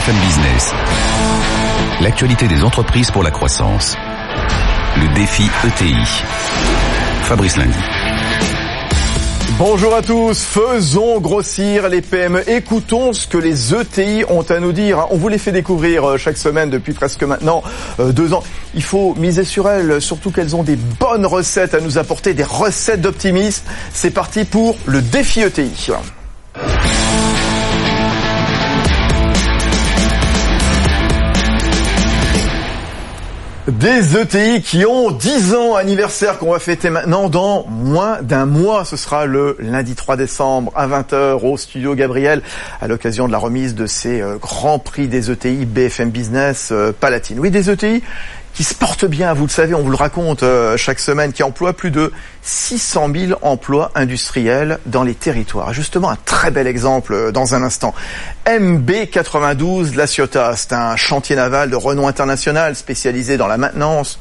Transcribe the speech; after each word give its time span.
BFM 0.00 0.16
Business. 0.16 0.72
L'actualité 2.00 2.48
des 2.48 2.64
entreprises 2.64 3.10
pour 3.10 3.22
la 3.22 3.30
croissance. 3.30 3.96
Le 4.96 5.14
défi 5.14 5.42
ETI. 5.66 5.94
Fabrice 7.24 7.58
Lundi. 7.58 7.78
Bonjour 9.58 9.94
à 9.94 10.00
tous, 10.00 10.42
faisons 10.42 11.20
grossir 11.20 11.90
les 11.90 12.00
PME, 12.00 12.48
écoutons 12.48 13.12
ce 13.12 13.26
que 13.26 13.36
les 13.36 13.74
ETI 13.74 14.24
ont 14.30 14.42
à 14.42 14.58
nous 14.58 14.72
dire. 14.72 15.06
On 15.10 15.16
vous 15.16 15.28
les 15.28 15.38
fait 15.38 15.52
découvrir 15.52 16.08
euh, 16.08 16.16
chaque 16.16 16.38
semaine 16.38 16.70
depuis 16.70 16.94
presque 16.94 17.22
maintenant 17.24 17.62
euh, 17.98 18.12
deux 18.12 18.32
ans. 18.32 18.42
Il 18.74 18.82
faut 18.82 19.14
miser 19.16 19.44
sur 19.44 19.68
elles, 19.68 20.00
surtout 20.00 20.30
qu'elles 20.30 20.56
ont 20.56 20.62
des 20.62 20.76
bonnes 20.76 21.26
recettes 21.26 21.74
à 21.74 21.80
nous 21.80 21.98
apporter, 21.98 22.32
des 22.32 22.44
recettes 22.44 23.02
d'optimisme. 23.02 23.64
C'est 23.92 24.12
parti 24.12 24.46
pour 24.46 24.76
le 24.86 25.02
défi 25.02 25.40
ETI. 25.42 25.90
Des 33.78 34.16
ETI 34.16 34.62
qui 34.62 34.84
ont 34.84 35.12
10 35.12 35.54
ans 35.54 35.76
anniversaire 35.76 36.38
qu'on 36.38 36.50
va 36.50 36.58
fêter 36.58 36.90
maintenant 36.90 37.28
dans 37.28 37.66
moins 37.68 38.20
d'un 38.20 38.44
mois. 38.44 38.84
Ce 38.84 38.96
sera 38.96 39.26
le 39.26 39.56
lundi 39.60 39.94
3 39.94 40.16
décembre 40.16 40.72
à 40.74 40.88
20h 40.88 41.38
au 41.44 41.56
studio 41.56 41.94
Gabriel 41.94 42.42
à 42.80 42.88
l'occasion 42.88 43.28
de 43.28 43.32
la 43.32 43.38
remise 43.38 43.76
de 43.76 43.86
ces 43.86 44.20
euh, 44.20 44.38
grands 44.38 44.80
prix 44.80 45.06
des 45.06 45.30
ETI 45.30 45.66
BFM 45.66 46.10
Business 46.10 46.70
euh, 46.72 46.92
Palatine. 46.98 47.38
Oui, 47.38 47.50
des 47.50 47.70
ETI 47.70 48.02
qui 48.54 48.64
se 48.64 48.74
porte 48.74 49.04
bien, 49.04 49.32
vous 49.32 49.44
le 49.44 49.50
savez, 49.50 49.74
on 49.74 49.82
vous 49.82 49.90
le 49.90 49.96
raconte 49.96 50.42
euh, 50.42 50.76
chaque 50.76 50.98
semaine, 50.98 51.32
qui 51.32 51.42
emploie 51.42 51.72
plus 51.72 51.90
de 51.90 52.12
600 52.42 53.08
000 53.14 53.38
emplois 53.42 53.90
industriels 53.94 54.78
dans 54.86 55.02
les 55.02 55.14
territoires. 55.14 55.72
Justement, 55.72 56.10
un 56.10 56.18
très 56.24 56.50
bel 56.50 56.66
exemple 56.66 57.12
euh, 57.12 57.32
dans 57.32 57.54
un 57.54 57.62
instant. 57.62 57.94
MB92 58.46 59.94
La 59.94 60.06
Ciotat, 60.06 60.56
c'est 60.56 60.72
un 60.72 60.96
chantier 60.96 61.36
naval 61.36 61.70
de 61.70 61.76
renom 61.76 62.08
international 62.08 62.74
spécialisé 62.76 63.36
dans 63.36 63.46
la 63.46 63.56
maintenance, 63.56 64.18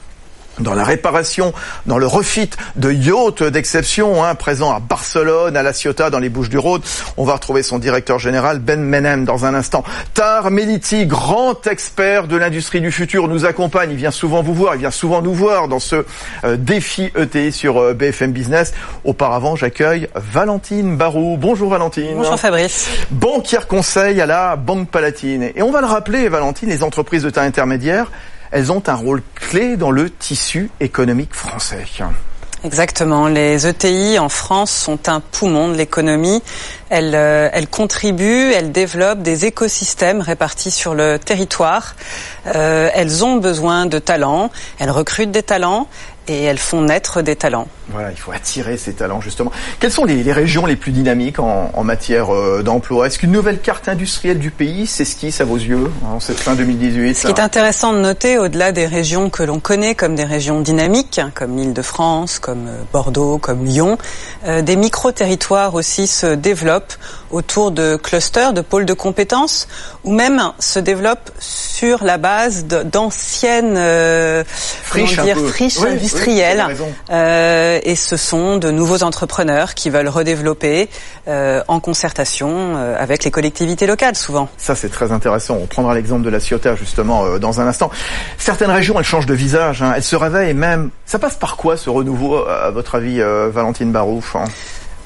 dans 0.60 0.74
la 0.74 0.84
réparation, 0.84 1.54
dans 1.86 1.98
le 1.98 2.08
refit 2.08 2.50
de 2.76 2.92
yachts 2.92 3.44
d'exception, 3.44 4.24
hein, 4.24 4.36
présent 4.36 4.74
à 4.74 4.80
Barcelone, 4.80 5.56
à 5.56 5.64
La 5.64 5.74
Ciotat, 5.74 6.10
dans 6.10 6.20
les 6.20 6.30
Bouches-du-Rhône. 6.30 6.82
On 7.18 7.24
va 7.24 7.34
retrouver 7.34 7.64
son 7.64 7.80
directeur 7.80 8.20
général, 8.20 8.60
Ben 8.60 8.82
Menem, 8.82 9.26
dans 9.26 9.46
un 9.46 9.54
instant. 9.54 9.84
Tar 10.14 10.52
Meliti, 10.52 11.06
grand 11.06 11.66
expert 11.68 12.28
de 12.28 12.38
l'industrie 12.38 12.82
du 12.82 12.92
futur, 12.92 13.28
nous 13.28 13.46
accompagne. 13.46 13.92
Il 13.92 13.98
vient 13.98 14.12
souvent 14.12 14.42
vous 14.42 14.54
voir, 14.54 14.76
il 14.76 14.80
vient 14.80 14.92
souvent 14.92 15.22
nous 15.22 15.34
voir 15.34 15.68
dans 15.68 15.80
ce 15.80 16.06
euh, 16.44 16.58
défi 16.58 17.12
ETI 17.16 17.52
sur 17.52 17.78
euh, 17.78 17.94
BFM 17.94 18.32
Business. 18.32 18.74
Auparavant, 19.04 19.56
j'accueille 19.56 20.08
Valentine 20.16 20.96
Barou. 20.96 21.38
Bonjour 21.38 21.70
Valentine. 21.70 22.16
Bonjour 22.16 22.40
Fabrice. 22.40 22.90
Banquière 23.12 23.68
conseil 23.68 24.22
à 24.22 24.26
la 24.26 24.56
Banque 24.56 24.90
Palatine. 24.90 25.50
Et 25.56 25.62
on 25.62 25.72
va 25.72 25.82
le 25.82 25.88
rappeler, 25.88 26.30
Valentine, 26.30 26.70
les 26.70 26.84
entreprises 26.84 27.24
de 27.24 27.30
taille 27.30 27.48
intermédiaire, 27.48 28.12
elles 28.52 28.72
ont 28.72 28.84
un 28.88 28.96
rôle 28.96 29.22
clé 29.36 29.78
dans 29.78 29.92
le 29.92 30.10
tissu 30.10 30.70
économique 30.80 31.34
français. 31.34 31.86
Exactement. 32.66 33.28
Les 33.28 33.68
ETI 33.68 34.20
en 34.20 34.28
France 34.28 34.72
sont 34.72 35.08
un 35.08 35.22
poumon 35.22 35.70
de 35.70 35.76
l'économie. 35.76 36.44
Elles, 36.90 37.16
euh, 37.16 37.50
elles, 37.54 37.70
contribuent, 37.70 38.52
elles 38.52 38.74
développent 38.74 39.22
des 39.22 39.46
écosystèmes 39.46 40.20
répartis 40.20 40.72
sur 40.72 40.94
le 40.94 41.18
territoire. 41.20 41.96
Euh, 42.48 42.90
elles 42.94 43.24
ont 43.24 43.38
besoin 43.38 43.86
de 43.86 43.98
talents, 43.98 44.52
elles 44.80 44.92
recrutent 44.92 45.32
des 45.32 45.44
talents 45.44 45.88
et 46.30 46.44
elles 46.44 46.60
font 46.60 46.82
naître 46.82 47.22
des 47.22 47.36
talents. 47.36 47.68
Voilà, 47.90 48.12
il 48.12 48.18
faut 48.18 48.32
attirer 48.32 48.78
ces 48.78 48.94
talents 48.94 49.20
justement. 49.20 49.52
Quelles 49.80 49.92
sont 49.92 50.06
les, 50.06 50.24
les 50.24 50.32
régions 50.32 50.68
les 50.68 50.76
plus 50.76 50.92
dynamiques 50.92 51.40
en, 51.40 51.72
en 51.74 51.84
matière 51.84 52.34
euh, 52.34 52.62
d'emploi? 52.62 53.08
Est-ce 53.08 53.18
qu'une 53.18 53.32
nouvelle 53.32 53.60
carte 53.60 53.90
industrielle 53.90 54.38
du 54.38 54.52
pays 54.52 54.86
s'esquisse 54.86 55.42
à 55.42 55.46
vos 55.46 55.58
yeux 55.58 55.90
en 56.06 56.20
cette 56.20 56.40
fin 56.40 56.54
2018 56.54 57.16
Ce 57.16 57.26
qui 57.26 57.34
est 57.34 57.40
intéressant 57.40 57.94
de 57.94 58.00
noter, 58.00 58.38
au-delà 58.38 58.72
des 58.72 58.86
régions 58.86 59.32
que 59.32 59.42
l'on 59.42 59.60
connaît 59.60 59.96
comme 59.96 60.14
des 60.14 60.24
régions 60.24 60.62
dynamiques, 60.62 61.20
comme 61.34 61.58
l'Île-de-France, 61.58 62.38
comme 62.38 62.68
euh, 62.68 62.84
Bordeaux, 62.94 63.40
comme 63.40 63.66
Lyon, 63.66 63.98
euh, 64.46 64.62
des 64.62 64.76
micro-territoires 64.76 65.74
aussi 65.74 66.06
se 66.06 66.36
développent 66.36 66.94
autour 67.32 67.72
de 67.72 67.96
clusters, 67.96 68.54
de 68.54 68.62
pôles 68.62 68.86
de 68.86 68.94
compétences, 68.94 69.68
ou 70.04 70.12
même 70.14 70.42
se 70.60 70.80
développent 70.80 71.32
sur 71.40 72.04
la 72.04 72.18
base 72.18 72.66
d'anciennes 72.66 73.76
euh, 73.78 74.44
friches, 74.46 75.20
oui, 75.20 75.88
industrielles. 75.88 76.66
Oui, 76.70 76.86
et 77.84 77.96
ce 77.96 78.18
sont 78.18 78.58
de 78.58 78.72
nouveaux 78.72 79.04
entrepreneurs 79.04 79.74
qui 79.74 79.90
veulent 79.90 80.08
redévelopper 80.08 80.90
euh, 81.28 81.62
en 81.68 81.80
concertation 81.80 82.50
euh, 82.50 82.96
avec 82.98 83.24
les 83.24 83.32
collectivités 83.32 83.88
locales 83.88 84.16
souvent. 84.16 84.50
Ça 84.58 84.76
c'est 84.76 84.90
très 84.90 85.12
intéressant. 85.12 85.58
On 85.62 85.68
prendra 85.68 85.94
l'exemple 85.94 86.24
de 86.24 86.30
la 86.30 86.40
Ciotat 86.40 86.76
justement 86.76 87.26
euh, 87.26 87.40
dans 87.40 87.62
un 87.62 87.68
instant. 87.68 87.92
Certaines 88.38 88.72
régions 88.72 88.96
elles 88.98 89.06
changent 89.06 89.26
de 89.26 89.34
visage, 89.34 89.82
hein. 89.82 89.94
elles 89.96 90.04
se 90.04 90.16
réveillent 90.16 90.54
même. 90.54 90.90
Ça 91.06 91.20
passe 91.20 91.36
par 91.36 91.58
quoi 91.58 91.78
ce 91.78 91.90
renouveau 91.90 92.38
à 92.48 92.72
votre 92.72 92.96
avis, 92.96 93.20
Valentine 93.20 93.92
Barouf 93.92 94.36
hein? 94.36 94.46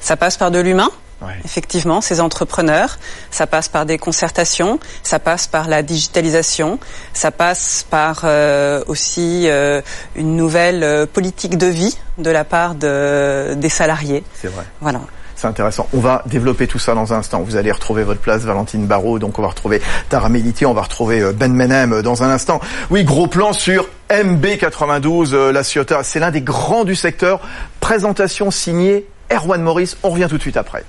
Ça 0.00 0.16
passe 0.16 0.36
par 0.36 0.50
de 0.50 0.58
l'humain. 0.58 0.90
Ouais. 1.24 1.34
Effectivement, 1.44 2.00
ces 2.00 2.20
entrepreneurs, 2.20 2.98
ça 3.30 3.46
passe 3.46 3.68
par 3.68 3.86
des 3.86 3.98
concertations, 3.98 4.78
ça 5.02 5.18
passe 5.18 5.46
par 5.46 5.68
la 5.68 5.82
digitalisation, 5.82 6.78
ça 7.12 7.30
passe 7.30 7.86
par 7.88 8.22
euh, 8.24 8.82
aussi 8.86 9.48
euh, 9.48 9.80
une 10.16 10.36
nouvelle 10.36 10.82
euh, 10.82 11.06
politique 11.06 11.56
de 11.56 11.66
vie 11.66 11.96
de 12.18 12.30
la 12.30 12.44
part 12.44 12.74
de, 12.74 13.54
des 13.54 13.68
salariés. 13.68 14.22
C'est 14.34 14.48
vrai. 14.48 14.64
Voilà. 14.80 15.00
C'est 15.36 15.48
intéressant. 15.48 15.88
On 15.92 15.98
va 15.98 16.22
développer 16.26 16.66
tout 16.66 16.78
ça 16.78 16.94
dans 16.94 17.12
un 17.12 17.18
instant. 17.18 17.40
Vous 17.42 17.56
allez 17.56 17.72
retrouver 17.72 18.04
votre 18.04 18.20
place, 18.20 18.42
Valentine 18.42 18.86
Barraud. 18.86 19.18
Donc 19.18 19.38
on 19.38 19.42
va 19.42 19.48
retrouver 19.48 19.82
Tara 20.08 20.28
Meliti, 20.28 20.64
on 20.64 20.74
va 20.74 20.82
retrouver 20.82 21.32
Ben 21.32 21.52
Menem 21.52 22.02
dans 22.02 22.22
un 22.22 22.30
instant. 22.30 22.60
Oui, 22.90 23.02
gros 23.04 23.26
plan 23.26 23.52
sur 23.52 23.88
MB92, 24.10 25.50
La 25.50 25.64
Ciotat. 25.64 26.04
C'est 26.04 26.20
l'un 26.20 26.30
des 26.30 26.40
grands 26.40 26.84
du 26.84 26.94
secteur. 26.94 27.40
Présentation 27.80 28.52
signée 28.52 29.06
Erwan 29.30 29.60
Maurice. 29.60 29.96
On 30.04 30.10
revient 30.10 30.28
tout 30.30 30.36
de 30.36 30.42
suite 30.42 30.56
après. 30.56 30.84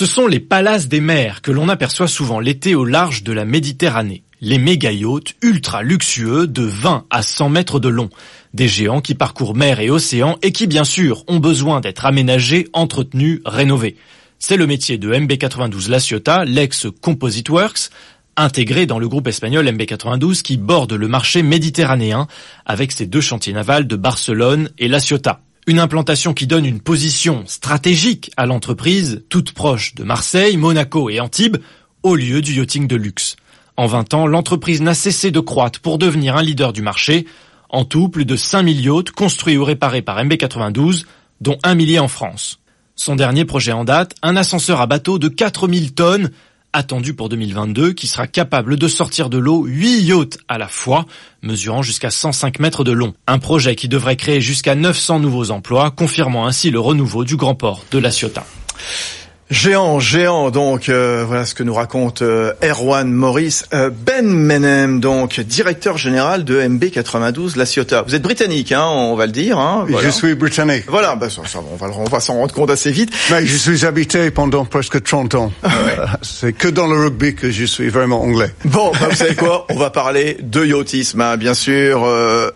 Ce 0.00 0.06
sont 0.06 0.26
les 0.26 0.40
palaces 0.40 0.88
des 0.88 1.02
mers 1.02 1.42
que 1.42 1.50
l'on 1.50 1.68
aperçoit 1.68 2.08
souvent 2.08 2.40
l'été 2.40 2.74
au 2.74 2.86
large 2.86 3.22
de 3.22 3.34
la 3.34 3.44
Méditerranée. 3.44 4.22
Les 4.40 4.56
méga 4.56 4.90
yachts 4.90 5.34
ultra 5.42 5.82
luxueux 5.82 6.46
de 6.46 6.62
20 6.62 7.04
à 7.10 7.20
100 7.20 7.50
mètres 7.50 7.78
de 7.78 7.90
long. 7.90 8.08
Des 8.54 8.66
géants 8.66 9.02
qui 9.02 9.14
parcourent 9.14 9.54
mer 9.54 9.78
et 9.78 9.90
océan 9.90 10.38
et 10.40 10.52
qui 10.52 10.66
bien 10.66 10.84
sûr 10.84 11.22
ont 11.28 11.38
besoin 11.38 11.82
d'être 11.82 12.06
aménagés, 12.06 12.66
entretenus, 12.72 13.42
rénovés. 13.44 13.96
C'est 14.38 14.56
le 14.56 14.66
métier 14.66 14.96
de 14.96 15.12
MB92 15.12 15.90
La 15.90 16.00
Ciotat, 16.00 16.46
l'ex 16.46 16.86
Composite 17.02 17.50
Works, 17.50 17.90
intégré 18.38 18.86
dans 18.86 19.00
le 19.00 19.06
groupe 19.06 19.28
espagnol 19.28 19.66
MB92 19.66 20.40
qui 20.40 20.56
borde 20.56 20.94
le 20.94 21.08
marché 21.08 21.42
méditerranéen 21.42 22.26
avec 22.64 22.92
ses 22.92 23.04
deux 23.04 23.20
chantiers 23.20 23.52
navals 23.52 23.86
de 23.86 23.96
Barcelone 23.96 24.70
et 24.78 24.88
La 24.88 24.98
Ciotat. 24.98 25.42
Une 25.70 25.78
implantation 25.78 26.34
qui 26.34 26.48
donne 26.48 26.66
une 26.66 26.80
position 26.80 27.44
stratégique 27.46 28.32
à 28.36 28.44
l'entreprise, 28.44 29.22
toute 29.28 29.52
proche 29.52 29.94
de 29.94 30.02
Marseille, 30.02 30.56
Monaco 30.56 31.08
et 31.10 31.20
Antibes, 31.20 31.58
au 32.02 32.16
lieu 32.16 32.42
du 32.42 32.54
yachting 32.54 32.88
de 32.88 32.96
luxe. 32.96 33.36
En 33.76 33.86
20 33.86 34.14
ans, 34.14 34.26
l'entreprise 34.26 34.82
n'a 34.82 34.94
cessé 34.94 35.30
de 35.30 35.38
croître 35.38 35.78
pour 35.78 35.98
devenir 35.98 36.34
un 36.34 36.42
leader 36.42 36.72
du 36.72 36.82
marché. 36.82 37.24
En 37.68 37.84
tout, 37.84 38.08
plus 38.08 38.24
de 38.24 38.34
5000 38.34 38.84
yachts 38.84 39.12
construits 39.12 39.58
ou 39.58 39.62
réparés 39.62 40.02
par 40.02 40.18
MB92, 40.18 41.04
dont 41.40 41.56
un 41.62 41.76
millier 41.76 42.00
en 42.00 42.08
France. 42.08 42.58
Son 42.96 43.14
dernier 43.14 43.44
projet 43.44 43.70
en 43.70 43.84
date, 43.84 44.16
un 44.22 44.34
ascenseur 44.34 44.80
à 44.80 44.88
bateau 44.88 45.20
de 45.20 45.28
4000 45.28 45.94
tonnes, 45.94 46.32
attendu 46.72 47.14
pour 47.14 47.28
2022, 47.28 47.92
qui 47.92 48.06
sera 48.06 48.26
capable 48.26 48.76
de 48.76 48.88
sortir 48.88 49.30
de 49.30 49.38
l'eau 49.38 49.64
8 49.64 50.02
yachts 50.02 50.38
à 50.48 50.58
la 50.58 50.68
fois, 50.68 51.06
mesurant 51.42 51.82
jusqu'à 51.82 52.10
105 52.10 52.58
mètres 52.58 52.84
de 52.84 52.92
long. 52.92 53.14
Un 53.26 53.38
projet 53.38 53.74
qui 53.74 53.88
devrait 53.88 54.16
créer 54.16 54.40
jusqu'à 54.40 54.74
900 54.74 55.20
nouveaux 55.20 55.50
emplois, 55.50 55.90
confirmant 55.90 56.46
ainsi 56.46 56.70
le 56.70 56.80
renouveau 56.80 57.24
du 57.24 57.36
grand 57.36 57.54
port 57.54 57.84
de 57.90 57.98
La 57.98 58.10
Ciotat. 58.10 58.46
Géant, 59.50 59.98
géant, 59.98 60.52
donc 60.52 60.88
euh, 60.88 61.24
voilà 61.26 61.44
ce 61.44 61.56
que 61.56 61.64
nous 61.64 61.74
raconte 61.74 62.22
euh, 62.22 62.52
Erwan 62.62 63.10
Maurice. 63.10 63.64
Euh, 63.74 63.90
ben 63.90 64.24
Menem, 64.24 65.00
donc 65.00 65.40
directeur 65.40 65.98
général 65.98 66.44
de 66.44 66.60
MB92 66.60 67.58
La 67.58 67.66
Ciotat. 67.66 68.02
Vous 68.02 68.14
êtes 68.14 68.22
britannique, 68.22 68.70
hein, 68.70 68.86
on 68.86 69.16
va 69.16 69.26
le 69.26 69.32
dire. 69.32 69.58
Hein, 69.58 69.86
voilà. 69.88 70.06
Je 70.06 70.12
suis 70.12 70.36
britannique. 70.36 70.84
Voilà, 70.86 71.16
bah, 71.16 71.28
ça, 71.28 71.42
ça, 71.46 71.58
on 71.68 71.74
va, 71.74 71.92
on 71.98 72.04
va 72.04 72.20
s'en 72.20 72.34
rendre 72.34 72.54
compte 72.54 72.70
assez 72.70 72.92
vite. 72.92 73.12
Mais 73.32 73.44
je 73.44 73.56
suis 73.56 73.84
habité 73.84 74.30
pendant 74.30 74.64
presque 74.64 75.02
30 75.02 75.34
ans. 75.34 75.52
Ah 75.64 75.68
ouais. 75.84 75.96
C'est 76.22 76.52
que 76.52 76.68
dans 76.68 76.86
le 76.86 77.00
rugby 77.00 77.34
que 77.34 77.50
je 77.50 77.64
suis 77.64 77.88
vraiment 77.88 78.22
anglais. 78.22 78.54
Bon, 78.66 78.92
bah, 79.00 79.08
vous 79.10 79.16
savez 79.16 79.34
quoi? 79.34 79.66
On 79.70 79.76
va 79.76 79.90
parler 79.90 80.36
de 80.40 80.64
yachtisme, 80.64 81.20
hein, 81.22 81.36
bien 81.36 81.54
sûr. 81.54 82.08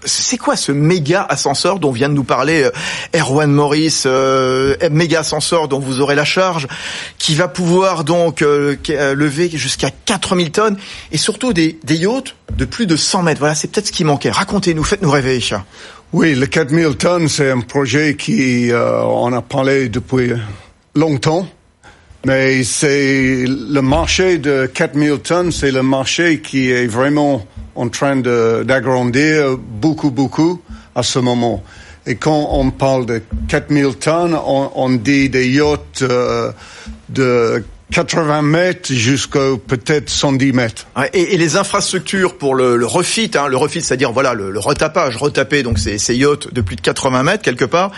C'est 0.05 0.39
quoi 0.39 0.55
ce 0.55 0.71
méga 0.71 1.27
ascenseur 1.29 1.81
dont 1.81 1.91
vient 1.91 2.09
de 2.09 2.15
nous 2.15 2.23
parler 2.23 2.69
Erwan 3.17 3.51
Maurice 3.51 4.07
Méga 4.93 5.21
ascenseur 5.21 5.67
dont 5.67 5.81
vous 5.81 6.01
aurez 6.01 6.15
la 6.15 6.25
charge? 6.25 6.69
Qui 7.19 7.35
va 7.35 7.49
pouvoir 7.49 8.05
donc 8.05 8.43
euh, 8.43 8.77
lever 9.15 9.51
jusqu'à 9.53 9.91
4000 9.91 10.51
tonnes 10.51 10.77
et 11.13 11.19
surtout 11.19 11.53
des, 11.53 11.79
des 11.85 11.97
yachts 11.97 12.35
de 12.57 12.65
plus 12.65 12.87
de 12.87 12.97
100 12.97 13.23
mètres. 13.23 13.41
Voilà, 13.41 13.55
c'est 13.55 13.69
peut-être 13.69 13.87
ce 13.89 13.93
qui 13.93 14.05
manquait. 14.05 14.31
Racontez-nous, 14.31 14.85
faites-nous 14.85 15.11
rêver. 15.11 15.41
Oui, 16.13 16.35
le 16.35 16.47
4000 16.47 16.97
tonnes, 16.97 17.29
c'est 17.29 17.51
un 17.51 17.61
projet 17.61 18.15
qui 18.17 18.71
euh, 18.71 19.03
on 19.03 19.33
a 19.33 19.43
parlé 19.43 19.89
depuis 19.89 20.33
longtemps. 20.95 21.49
Mais 22.27 22.63
c'est 22.65 23.45
le 23.47 23.81
marché 23.81 24.39
de 24.39 24.67
4000 24.73 25.19
tonnes, 25.19 25.53
c'est 25.53 25.71
le 25.71 25.83
marché 25.83 26.41
qui 26.41 26.71
est 26.71 26.87
vraiment 26.87 27.47
en 27.75 27.89
train 27.89 28.17
d'agrandir 28.17 29.59
beaucoup, 29.59 30.11
beaucoup 30.11 30.63
à 30.95 31.03
ce 31.03 31.19
moment. 31.19 31.63
Et 32.07 32.17
quand 32.17 32.49
on 32.53 32.71
parle 32.71 33.07
de 33.07 33.23
4000 33.49 33.97
tonnes, 33.97 34.35
on, 34.35 34.71
on 34.75 34.91
dit 34.91 35.31
des 35.31 35.49
yachts 35.49 36.03
euh, 36.03 36.53
de 37.09 37.65
80 37.93 38.43
mètres 38.43 38.93
jusqu'à 38.93 39.39
peut-être 39.67 40.11
110 40.11 40.53
mètres. 40.53 40.87
Et, 41.13 41.35
et, 41.35 41.39
les 41.39 41.57
infrastructures 41.57 42.37
pour 42.37 42.55
le, 42.55 42.77
le 42.77 42.87
refit, 42.87 43.31
hein, 43.35 43.49
le 43.49 43.57
refit, 43.57 43.81
c'est-à-dire 43.81 44.13
voilà 44.13 44.35
le, 44.35 44.51
le, 44.51 44.59
retapage, 44.59 45.17
retaper 45.17 45.63
donc 45.63 45.79
ces, 45.79 45.99
ces 45.99 46.15
yachts 46.17 46.53
de 46.53 46.61
plus 46.61 46.77
de 46.77 46.81
80 46.81 47.23
mètres 47.23 47.43
quelque 47.43 47.65
part, 47.65 47.93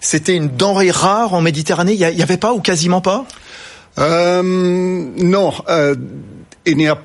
c'était 0.00 0.36
une 0.36 0.48
denrée 0.48 0.90
rare 0.90 1.34
en 1.34 1.40
Méditerranée. 1.40 1.92
Il 1.92 1.98
y, 1.98 2.22
avait 2.22 2.36
pas 2.36 2.52
ou 2.52 2.60
quasiment 2.60 3.00
pas? 3.00 3.26
Euh, 3.98 4.42
Non, 4.42 5.52
euh, 5.68 5.94
il 6.66 6.76
n'y 6.76 6.88
a 6.88 6.98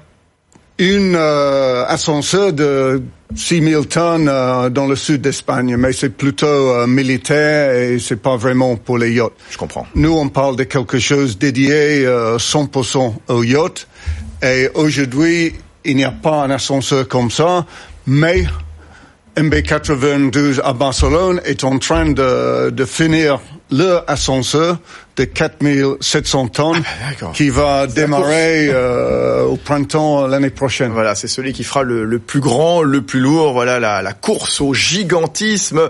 une 0.78 1.16
euh, 1.16 1.86
ascenseur 1.86 2.54
de 2.54 3.02
6000 3.36 3.88
tonnes 3.88 4.30
euh, 4.30 4.70
dans 4.70 4.88
le 4.88 4.96
sud 4.96 5.22
d'Espagne, 5.22 5.76
mais 5.78 5.94
c'est 5.94 6.10
plutôt 6.10 6.46
euh, 6.46 6.88
militaire 6.88 7.76
et 7.76 8.00
c'est 8.00 8.22
pas 8.22 8.36
vraiment 8.38 8.76
pour 8.76 8.98
les 8.98 9.12
yachts. 9.14 9.34
Je 9.50 9.58
comprends. 9.58 9.88
Nous, 9.96 10.12
on 10.12 10.30
parle 10.30 10.56
de 10.56 10.64
quelque 10.64 11.00
chose 11.00 11.38
dédié 11.38 12.06
100% 12.06 13.14
aux 13.28 13.44
yachts. 13.44 13.88
Et 14.42 14.70
aujourd'hui, 14.74 15.54
il 15.86 15.96
n'y 15.96 16.04
a 16.04 16.12
pas 16.12 16.44
un 16.44 16.50
ascenseur 16.50 17.08
comme 17.08 17.32
ça, 17.32 17.66
mais 18.06 18.46
MB92 19.38 20.62
à 20.64 20.74
Barcelone 20.74 21.42
est 21.46 21.64
en 21.64 21.80
train 21.80 22.12
de, 22.12 22.70
de 22.70 22.86
finir 22.86 23.40
leur 23.72 24.10
ascenseur 24.10 24.78
de 25.16 25.26
4700 25.26 26.48
tonnes 26.48 26.84
ah, 26.86 27.32
qui 27.34 27.50
va 27.50 27.86
démarrer 27.86 28.70
euh, 28.70 29.44
au 29.44 29.58
printemps 29.58 30.26
l'année 30.26 30.50
prochaine. 30.50 30.92
Voilà, 30.92 31.14
c'est 31.14 31.28
celui 31.28 31.54
qui 31.54 31.64
fera 31.64 31.84
le, 31.84 32.04
le, 32.04 32.18
plus 32.18 32.40
grand, 32.40 32.82
le 32.82 33.02
plus 33.02 33.20
lourd. 33.20 33.54
Voilà 33.54 33.80
la, 33.80 34.02
la 34.02 34.14
course 34.14 34.60
au 34.60 34.74
gigantisme. 34.74 35.90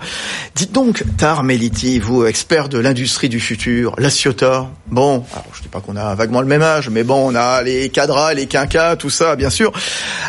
Dites 0.56 0.74
donc, 0.74 1.04
Tar 1.18 1.44
Meliti, 1.44 2.00
vous 2.00 2.26
expert 2.26 2.68
de 2.68 2.80
l'industrie 2.80 3.30
du 3.30 3.40
futur, 3.40 3.96
la 3.98 4.10
Ciotat. 4.10 4.68
Bon, 4.88 5.24
alors 5.32 5.46
je 5.54 5.62
dis 5.62 5.70
pas 5.70 5.80
qu'on 5.80 5.96
a 5.96 6.16
vaguement 6.16 6.42
le 6.42 6.48
même 6.48 6.62
âge, 6.62 6.90
mais 6.90 7.04
bon, 7.04 7.32
on 7.32 7.36
a 7.36 7.62
les 7.64 7.90
cadras, 7.90 8.34
les 8.34 8.48
quinquas, 8.48 8.98
tout 8.98 9.10
ça, 9.10 9.38
bien 9.38 9.50
sûr. 9.50 9.72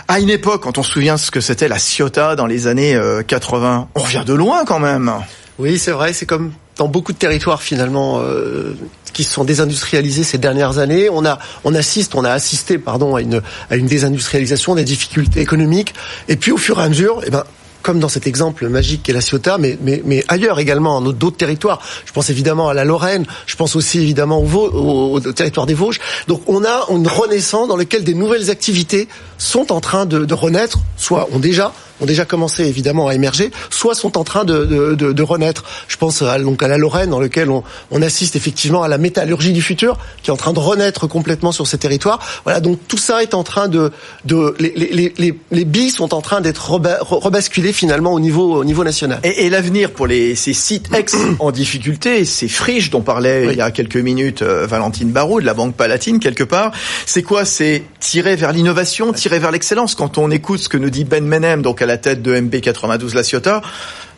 À 0.06 0.20
une 0.20 0.30
époque, 0.30 0.62
quand 0.62 0.78
on 0.78 0.82
se 0.84 0.92
souvient 0.92 1.16
ce 1.16 1.32
que 1.32 1.40
c'était 1.40 1.68
la 1.68 1.78
Ciotat 1.78 2.36
dans 2.36 2.46
les 2.46 2.68
années 2.68 2.98
80, 3.26 3.88
euh, 3.88 4.00
on 4.00 4.02
revient 4.04 4.22
de 4.24 4.34
loin 4.34 4.64
quand 4.64 4.78
même. 4.78 5.12
Oui, 5.58 5.78
c'est 5.78 5.92
vrai, 5.92 6.12
c'est 6.12 6.26
comme 6.26 6.52
dans 6.76 6.88
beaucoup 6.88 7.12
de 7.12 7.18
territoires 7.18 7.62
finalement 7.62 8.20
euh, 8.20 8.76
qui 9.12 9.22
se 9.22 9.32
sont 9.32 9.44
désindustrialisés 9.44 10.24
ces 10.24 10.38
dernières 10.38 10.78
années. 10.78 11.08
On 11.08 11.24
a, 11.24 11.38
on 11.62 11.74
assiste, 11.74 12.14
on 12.16 12.24
a 12.24 12.30
assisté, 12.30 12.78
pardon, 12.78 13.14
à 13.14 13.20
une, 13.20 13.40
à 13.70 13.76
une 13.76 13.86
désindustrialisation, 13.86 14.74
des 14.74 14.84
difficultés 14.84 15.40
économiques. 15.40 15.94
Et 16.28 16.36
puis 16.36 16.50
au 16.50 16.56
fur 16.56 16.80
et 16.80 16.82
à 16.82 16.88
mesure, 16.88 17.22
eh 17.24 17.30
ben, 17.30 17.44
comme 17.82 18.00
dans 18.00 18.08
cet 18.08 18.26
exemple 18.26 18.66
magique 18.68 19.02
qu'est 19.04 19.12
la 19.12 19.20
Ciotat, 19.20 19.58
mais, 19.58 19.78
mais, 19.82 20.02
mais 20.06 20.24
ailleurs 20.28 20.58
également, 20.58 21.00
dans 21.02 21.12
d'autres 21.12 21.36
territoires. 21.36 21.80
Je 22.06 22.12
pense 22.12 22.30
évidemment 22.30 22.70
à 22.70 22.74
la 22.74 22.84
Lorraine, 22.84 23.26
je 23.46 23.56
pense 23.56 23.76
aussi 23.76 24.00
évidemment 24.00 24.40
au, 24.40 24.46
au, 24.46 25.12
au, 25.16 25.20
territoire 25.20 25.66
des 25.66 25.74
Vosges. 25.74 26.00
Donc 26.26 26.42
on 26.48 26.64
a 26.64 26.86
une 26.90 27.06
renaissance 27.06 27.68
dans 27.68 27.76
laquelle 27.76 28.02
des 28.02 28.14
nouvelles 28.14 28.50
activités 28.50 29.06
sont 29.36 29.70
en 29.70 29.80
train 29.80 30.06
de, 30.06 30.24
de 30.24 30.34
renaître, 30.34 30.78
soit 30.96 31.28
ont 31.32 31.38
déjà 31.38 31.74
ont 32.04 32.06
déjà 32.06 32.24
commencé 32.24 32.64
évidemment 32.64 33.08
à 33.08 33.14
émerger, 33.14 33.50
soit 33.70 33.94
sont 33.94 34.16
en 34.18 34.24
train 34.24 34.44
de, 34.44 34.64
de, 34.64 34.94
de, 34.94 35.12
de 35.12 35.22
renaître. 35.22 35.64
Je 35.88 35.96
pense 35.96 36.22
à, 36.22 36.38
donc 36.38 36.62
à 36.62 36.68
la 36.68 36.78
Lorraine, 36.78 37.10
dans 37.10 37.20
lequel 37.20 37.50
on, 37.50 37.64
on, 37.90 38.02
assiste 38.02 38.36
effectivement 38.36 38.82
à 38.82 38.88
la 38.88 38.98
métallurgie 38.98 39.52
du 39.52 39.62
futur, 39.62 39.96
qui 40.22 40.30
est 40.30 40.32
en 40.32 40.36
train 40.36 40.52
de 40.52 40.58
renaître 40.58 41.06
complètement 41.06 41.52
sur 41.52 41.66
ces 41.66 41.78
territoires. 41.78 42.20
Voilà, 42.44 42.60
donc 42.60 42.78
tout 42.86 42.98
ça 42.98 43.22
est 43.22 43.34
en 43.34 43.42
train 43.42 43.68
de, 43.68 43.90
de 44.26 44.54
les, 44.58 44.72
les, 44.76 45.14
les, 45.16 45.38
les 45.50 45.64
billes 45.64 45.90
sont 45.90 46.14
en 46.14 46.20
train 46.20 46.40
d'être 46.42 46.70
rebasculées 46.70 47.72
finalement 47.72 48.12
au 48.12 48.20
niveau, 48.20 48.56
au 48.56 48.64
niveau 48.64 48.84
national. 48.84 49.20
Et, 49.24 49.46
et 49.46 49.50
l'avenir 49.50 49.90
pour 49.90 50.06
les, 50.06 50.34
ces 50.34 50.52
sites 50.52 50.92
ex 50.94 51.16
en 51.38 51.50
difficulté, 51.50 52.24
ces 52.24 52.48
friches 52.48 52.90
dont 52.90 53.00
parlait 53.00 53.46
oui. 53.46 53.52
il 53.52 53.58
y 53.58 53.62
a 53.62 53.70
quelques 53.70 53.96
minutes 53.96 54.42
euh, 54.42 54.66
Valentine 54.66 55.10
Barraud 55.10 55.40
de 55.40 55.46
la 55.46 55.54
Banque 55.54 55.74
Palatine 55.74 56.18
quelque 56.20 56.44
part, 56.44 56.72
c'est 57.06 57.22
quoi? 57.22 57.44
C'est 57.44 57.82
tirer 58.00 58.36
vers 58.36 58.52
l'innovation, 58.52 59.12
tirer 59.12 59.38
vers 59.38 59.50
l'excellence. 59.50 59.94
Quand 59.94 60.18
on 60.18 60.30
écoute 60.30 60.60
ce 60.60 60.68
que 60.68 60.76
nous 60.76 60.90
dit 60.90 61.04
Ben 61.04 61.24
Menem, 61.24 61.62
donc 61.62 61.80
à 61.80 61.86
la 61.86 61.93
tête 61.96 62.22
de 62.22 62.34
MB92 62.34 63.14
La 63.14 63.22
Ciotat, 63.22 63.62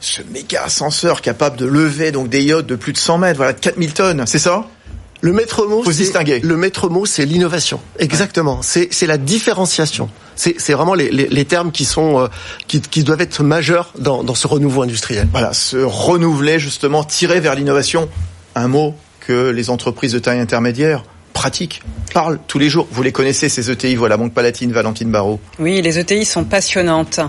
ce 0.00 0.22
méga 0.32 0.64
ascenseur 0.64 1.20
capable 1.20 1.56
de 1.56 1.66
lever 1.66 2.12
donc 2.12 2.28
des 2.28 2.42
yachts 2.42 2.66
de 2.66 2.76
plus 2.76 2.92
de 2.92 2.98
100 2.98 3.18
mètres, 3.18 3.36
voilà, 3.36 3.52
de 3.52 3.60
4000 3.60 3.92
tonnes, 3.92 4.24
c'est 4.26 4.38
ça? 4.38 4.66
Le 5.22 5.32
maître 5.32 5.66
mot, 5.66 5.82
distinguer. 5.82 6.40
le 6.40 6.56
maître 6.56 6.88
mot, 6.88 7.06
c'est 7.06 7.24
l'innovation. 7.24 7.80
Exactement. 7.98 8.60
Ouais. 8.60 8.88
C'est 8.90 9.06
la 9.06 9.16
différenciation. 9.16 10.10
C'est 10.36 10.72
vraiment 10.74 10.94
les, 10.94 11.10
les, 11.10 11.28
les, 11.28 11.44
termes 11.46 11.72
qui 11.72 11.86
sont 11.86 12.20
euh, 12.20 12.26
qui, 12.68 12.82
qui, 12.82 13.02
doivent 13.02 13.22
être 13.22 13.42
majeurs 13.42 13.92
dans, 13.98 14.22
dans 14.22 14.34
ce 14.34 14.46
renouveau 14.46 14.82
industriel. 14.82 15.26
Voilà, 15.32 15.54
se 15.54 15.78
renouveler 15.78 16.58
justement, 16.58 17.04
tirer 17.04 17.40
vers 17.40 17.54
l'innovation. 17.54 18.10
Un 18.54 18.68
mot 18.68 18.94
que 19.20 19.48
les 19.48 19.70
entreprises 19.70 20.12
de 20.12 20.18
taille 20.18 20.38
intermédiaire 20.38 21.04
pratiques, 21.36 21.82
parlent 22.14 22.38
tous 22.48 22.58
les 22.58 22.70
jours. 22.70 22.88
Vous 22.90 23.02
les 23.02 23.12
connaissez, 23.12 23.50
ces 23.50 23.70
ETI, 23.70 23.94
voilà, 23.94 24.16
Banque 24.16 24.32
Palatine, 24.32 24.72
Valentine 24.72 25.10
Barraud. 25.10 25.38
Oui, 25.58 25.82
les 25.82 25.98
ETI 25.98 26.24
sont 26.24 26.44
passionnantes. 26.44 27.20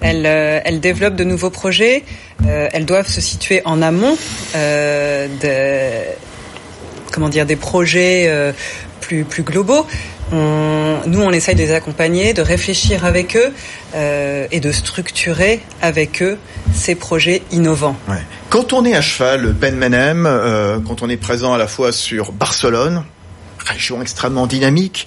Elles, 0.00 0.26
euh, 0.26 0.60
elles 0.66 0.80
développent 0.80 1.16
de 1.16 1.24
nouveaux 1.24 1.48
projets. 1.50 2.04
Euh, 2.46 2.68
elles 2.74 2.84
doivent 2.84 3.08
se 3.08 3.22
situer 3.22 3.62
en 3.64 3.80
amont 3.80 4.18
euh, 4.54 5.28
de, 5.40 7.10
comment 7.10 7.30
dire, 7.30 7.46
des 7.46 7.56
projets 7.56 8.30
plus, 9.00 9.24
plus 9.24 9.42
globaux. 9.42 9.86
On, 10.32 11.00
nous, 11.06 11.20
on 11.20 11.30
essaye 11.30 11.54
de 11.54 11.60
les 11.60 11.72
accompagner, 11.72 12.32
de 12.32 12.42
réfléchir 12.42 13.04
avec 13.04 13.36
eux 13.36 13.52
euh, 13.94 14.46
et 14.50 14.60
de 14.60 14.72
structurer 14.72 15.60
avec 15.82 16.22
eux 16.22 16.38
ces 16.74 16.94
projets 16.94 17.42
innovants. 17.50 17.96
Ouais. 18.08 18.22
Quand 18.48 18.72
on 18.72 18.84
est 18.84 18.94
à 18.94 19.00
cheval, 19.02 19.52
Ben 19.52 19.76
Menem, 19.76 20.26
euh, 20.26 20.78
quand 20.86 21.02
on 21.02 21.08
est 21.08 21.16
présent 21.16 21.52
à 21.54 21.58
la 21.58 21.66
fois 21.66 21.92
sur 21.92 22.32
Barcelone, 22.32 23.04
région 23.64 24.02
extrêmement 24.02 24.46
dynamique. 24.46 25.06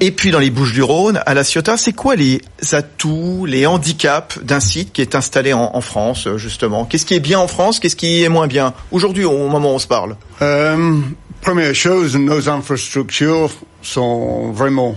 Et 0.00 0.10
puis 0.10 0.30
dans 0.30 0.38
les 0.38 0.50
Bouches 0.50 0.72
du 0.72 0.82
Rhône, 0.82 1.20
à 1.26 1.34
La 1.34 1.44
Ciotat, 1.44 1.76
c'est 1.76 1.92
quoi 1.92 2.16
les 2.16 2.40
atouts, 2.72 3.46
les 3.46 3.66
handicaps 3.66 4.38
d'un 4.42 4.60
site 4.60 4.92
qui 4.92 5.02
est 5.02 5.14
installé 5.14 5.52
en, 5.52 5.70
en 5.74 5.80
France, 5.80 6.28
justement? 6.36 6.84
Qu'est-ce 6.84 7.04
qui 7.04 7.14
est 7.14 7.20
bien 7.20 7.38
en 7.38 7.48
France? 7.48 7.78
Qu'est-ce 7.78 7.96
qui 7.96 8.22
est 8.22 8.28
moins 8.28 8.46
bien? 8.46 8.72
Aujourd'hui, 8.90 9.24
au 9.24 9.48
moment 9.48 9.72
où 9.72 9.74
on 9.74 9.78
se 9.78 9.86
parle 9.86 10.16
euh, 10.40 11.00
Première 11.40 11.74
chose, 11.74 12.16
nos 12.16 12.48
infrastructures 12.48 13.50
sont 13.82 14.52
vraiment 14.52 14.94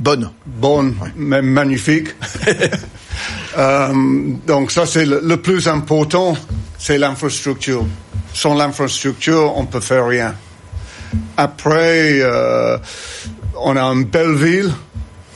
bonnes, 0.00 0.30
bonnes, 0.46 0.94
ouais. 1.02 1.12
même 1.16 1.46
magnifiques. 1.46 2.08
euh, 3.58 3.92
donc 4.46 4.70
ça, 4.70 4.86
c'est 4.86 5.04
le, 5.04 5.20
le 5.22 5.36
plus 5.38 5.68
important, 5.68 6.36
c'est 6.78 6.98
l'infrastructure. 6.98 7.84
Sans 8.32 8.54
l'infrastructure, 8.54 9.52
on 9.56 9.66
peut 9.66 9.80
faire 9.80 10.06
rien. 10.06 10.34
Après, 11.36 12.20
euh, 12.20 12.78
on 13.60 13.76
a 13.76 13.82
une 13.82 14.04
belle 14.04 14.34
ville. 14.34 14.72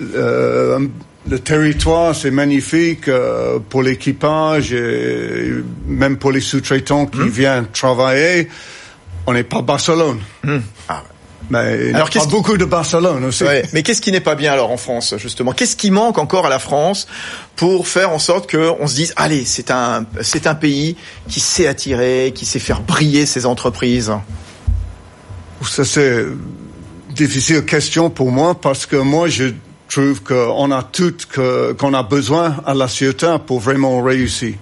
Euh, 0.02 0.86
le 1.28 1.38
territoire, 1.40 2.14
c'est 2.14 2.30
magnifique 2.30 3.08
euh, 3.08 3.58
pour 3.58 3.82
l'équipage 3.82 4.72
et 4.72 5.52
même 5.86 6.18
pour 6.18 6.32
les 6.32 6.40
sous-traitants 6.40 7.06
qui 7.06 7.18
mmh. 7.18 7.28
viennent 7.28 7.66
travailler. 7.72 8.48
On 9.26 9.32
n'est 9.32 9.44
pas 9.44 9.62
Barcelone. 9.62 10.20
Mmh. 10.44 10.58
Ah. 10.88 11.02
Mais 11.48 11.94
alors, 11.94 12.08
il 12.12 12.18
y 12.18 12.22
a 12.22 12.26
beaucoup 12.26 12.56
de 12.56 12.64
Barcelone 12.64 13.24
aussi. 13.24 13.44
Ouais, 13.44 13.62
mais 13.72 13.82
qu'est-ce 13.82 14.00
qui 14.00 14.10
n'est 14.10 14.20
pas 14.20 14.34
bien 14.34 14.52
alors 14.52 14.72
en 14.72 14.76
France 14.76 15.14
justement? 15.16 15.52
Qu'est-ce 15.52 15.76
qui 15.76 15.92
manque 15.92 16.18
encore 16.18 16.46
à 16.46 16.48
la 16.48 16.58
France 16.58 17.06
pour 17.54 17.86
faire 17.86 18.10
en 18.10 18.18
sorte 18.18 18.50
qu'on 18.50 18.86
se 18.86 18.94
dise 18.94 19.12
allez, 19.16 19.44
c'est 19.44 19.70
un 19.70 20.06
c'est 20.22 20.48
un 20.48 20.56
pays 20.56 20.96
qui 21.28 21.38
sait 21.38 21.68
attirer, 21.68 22.32
qui 22.34 22.46
sait 22.46 22.58
faire 22.58 22.80
briller 22.80 23.26
ses 23.26 23.46
entreprises? 23.46 24.12
Ça 25.62 25.84
c'est 25.84 26.26
difficile 27.10 27.64
question 27.64 28.10
pour 28.10 28.30
moi 28.30 28.54
parce 28.54 28.86
que 28.86 28.96
moi 28.96 29.28
je 29.28 29.52
trouve 29.88 30.22
qu'on 30.22 30.70
a 30.70 30.82
tout 30.82 31.14
qu'on 31.78 31.94
a 31.94 32.02
besoin 32.02 32.56
à 32.66 32.74
la 32.74 32.88
Ciotat 32.88 33.38
pour 33.38 33.60
vraiment 33.60 34.02
réussir. 34.02 34.54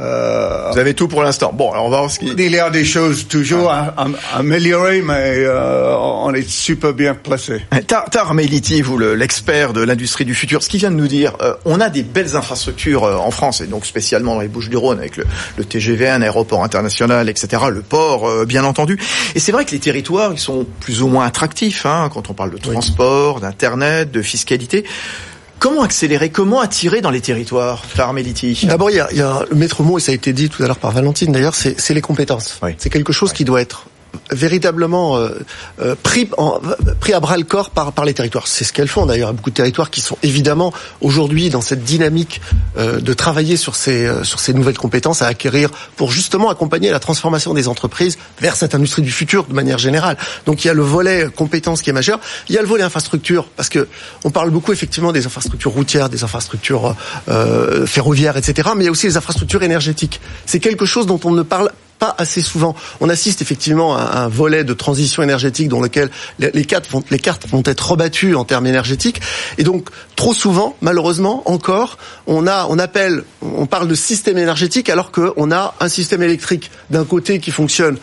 Euh, 0.00 0.70
Vous 0.72 0.78
avez 0.78 0.94
tout 0.94 1.08
pour 1.08 1.22
l'instant. 1.22 1.52
Bon, 1.52 1.72
alors 1.72 1.86
on 1.86 1.90
va 1.90 1.98
voir 1.98 2.10
ce 2.10 2.18
qui. 2.18 2.26
Il 2.26 2.50
y 2.50 2.58
a 2.58 2.70
des 2.70 2.84
choses 2.84 3.28
toujours 3.28 3.70
ah. 3.70 3.94
à, 3.96 4.04
à, 4.04 4.38
améliorer, 4.38 5.02
mais 5.02 5.36
euh, 5.38 5.94
on 5.96 6.32
est 6.34 6.48
super 6.48 6.92
bien 6.92 7.14
placé. 7.14 7.62
Tar, 7.86 8.10
Tar 8.10 8.34
Meliti, 8.34 8.82
vous 8.82 8.98
l'expert 8.98 9.72
de 9.72 9.82
l'industrie 9.82 10.24
du 10.24 10.34
futur, 10.34 10.62
ce 10.62 10.68
qu'il 10.68 10.80
vient 10.80 10.90
de 10.90 10.96
nous 10.96 11.08
dire, 11.08 11.36
euh, 11.40 11.54
on 11.64 11.80
a 11.80 11.90
des 11.90 12.02
belles 12.02 12.36
infrastructures 12.36 13.04
euh, 13.04 13.16
en 13.16 13.30
France 13.30 13.60
et 13.60 13.66
donc 13.66 13.86
spécialement 13.86 14.34
dans 14.34 14.40
les 14.40 14.48
Bouches-du-Rhône 14.48 14.98
avec 14.98 15.16
le, 15.16 15.24
le, 15.56 15.64
TGV, 15.64 16.08
un 16.08 16.22
aéroport 16.22 16.64
international, 16.64 17.28
etc. 17.28 17.64
Le 17.70 17.82
port, 17.82 18.28
euh, 18.28 18.44
bien 18.44 18.64
entendu. 18.64 18.98
Et 19.34 19.40
c'est 19.40 19.52
vrai 19.52 19.64
que 19.64 19.72
les 19.72 19.78
territoires, 19.78 20.32
ils 20.32 20.38
sont 20.38 20.66
plus 20.80 21.02
ou 21.02 21.08
moins 21.08 21.26
attractifs 21.26 21.86
hein, 21.86 22.10
quand 22.12 22.30
on 22.30 22.34
parle 22.34 22.50
de 22.50 22.58
transport, 22.58 23.36
oui. 23.36 23.42
d'internet, 23.42 24.10
de 24.10 24.22
fiscalité. 24.22 24.84
Comment 25.64 25.80
accélérer 25.80 26.28
Comment 26.28 26.60
attirer 26.60 27.00
dans 27.00 27.08
les 27.08 27.22
territoires, 27.22 27.82
Meliti? 28.12 28.66
D'abord, 28.66 28.90
il 28.90 28.96
y 28.96 29.00
a, 29.00 29.08
il 29.12 29.16
y 29.16 29.22
a 29.22 29.46
le 29.48 29.56
maître 29.56 29.82
mot, 29.82 29.96
et 29.96 30.00
ça 30.02 30.12
a 30.12 30.14
été 30.14 30.34
dit 30.34 30.50
tout 30.50 30.62
à 30.62 30.66
l'heure 30.66 30.76
par 30.76 30.90
Valentine 30.90 31.32
d'ailleurs, 31.32 31.54
c'est 31.54 31.94
les 31.94 32.02
compétences. 32.02 32.58
Oui. 32.62 32.72
C'est 32.76 32.90
quelque 32.90 33.14
chose 33.14 33.30
oui. 33.30 33.36
qui 33.36 33.44
doit 33.46 33.62
être 33.62 33.86
véritablement 34.30 35.18
pris, 36.02 36.28
en, 36.36 36.60
pris 37.00 37.12
à 37.12 37.20
bras 37.20 37.36
le 37.36 37.44
corps 37.44 37.70
par, 37.70 37.92
par 37.92 38.04
les 38.04 38.14
territoires. 38.14 38.46
C'est 38.46 38.64
ce 38.64 38.72
qu'elles 38.72 38.88
font 38.88 39.06
d'ailleurs. 39.06 39.32
Beaucoup 39.32 39.50
de 39.50 39.54
territoires 39.54 39.90
qui 39.90 40.00
sont 40.00 40.16
évidemment 40.22 40.72
aujourd'hui 41.00 41.50
dans 41.50 41.60
cette 41.60 41.84
dynamique 41.84 42.40
de 42.76 43.12
travailler 43.12 43.56
sur 43.56 43.76
ces, 43.76 44.10
sur 44.22 44.40
ces 44.40 44.54
nouvelles 44.54 44.78
compétences 44.78 45.22
à 45.22 45.26
acquérir 45.26 45.70
pour 45.96 46.12
justement 46.12 46.50
accompagner 46.50 46.90
la 46.90 47.00
transformation 47.00 47.54
des 47.54 47.68
entreprises 47.68 48.18
vers 48.40 48.56
cette 48.56 48.74
industrie 48.74 49.02
du 49.02 49.10
futur 49.10 49.44
de 49.44 49.54
manière 49.54 49.78
générale. 49.78 50.16
Donc 50.46 50.64
il 50.64 50.68
y 50.68 50.70
a 50.70 50.74
le 50.74 50.82
volet 50.82 51.28
compétences 51.34 51.82
qui 51.82 51.90
est 51.90 51.94
majeur. 51.94 52.20
Il 52.48 52.54
y 52.54 52.58
a 52.58 52.62
le 52.62 52.68
volet 52.68 52.82
infrastructure 52.82 53.46
parce 53.56 53.68
que 53.68 53.88
on 54.24 54.30
parle 54.30 54.50
beaucoup 54.50 54.72
effectivement 54.72 55.12
des 55.12 55.26
infrastructures 55.26 55.72
routières, 55.72 56.08
des 56.08 56.24
infrastructures 56.24 56.96
euh, 57.28 57.86
ferroviaires, 57.86 58.36
etc. 58.36 58.70
Mais 58.76 58.84
il 58.84 58.86
y 58.86 58.88
a 58.88 58.92
aussi 58.92 59.06
les 59.06 59.16
infrastructures 59.16 59.62
énergétiques. 59.62 60.20
C'est 60.46 60.60
quelque 60.60 60.86
chose 60.86 61.06
dont 61.06 61.20
on 61.24 61.32
ne 61.32 61.42
parle 61.42 61.70
pas 61.98 62.14
assez 62.18 62.40
souvent. 62.40 62.74
On 63.00 63.08
assiste 63.08 63.42
effectivement 63.42 63.96
à 63.96 64.20
un 64.20 64.28
volet 64.28 64.64
de 64.64 64.74
transition 64.74 65.22
énergétique 65.22 65.68
dans 65.68 65.80
lequel 65.80 66.10
les 66.38 66.64
cartes 66.64 66.88
vont, 66.90 67.02
les 67.10 67.18
cartes 67.18 67.48
vont 67.48 67.62
être 67.64 67.90
rebattues 67.90 68.34
en 68.34 68.44
termes 68.44 68.66
énergétiques. 68.66 69.20
Et 69.58 69.64
donc, 69.64 69.88
trop 70.16 70.34
souvent, 70.34 70.76
malheureusement, 70.80 71.42
encore, 71.46 71.98
on 72.26 72.46
a, 72.46 72.66
on 72.68 72.78
appelle, 72.78 73.24
on 73.42 73.66
parle 73.66 73.88
de 73.88 73.94
système 73.94 74.38
énergétique 74.38 74.88
alors 74.88 75.12
qu'on 75.12 75.50
a 75.52 75.74
un 75.80 75.88
système 75.88 76.22
électrique 76.22 76.70
d'un 76.90 77.04
côté 77.04 77.40
qui 77.40 77.50
fonctionne 77.50 77.98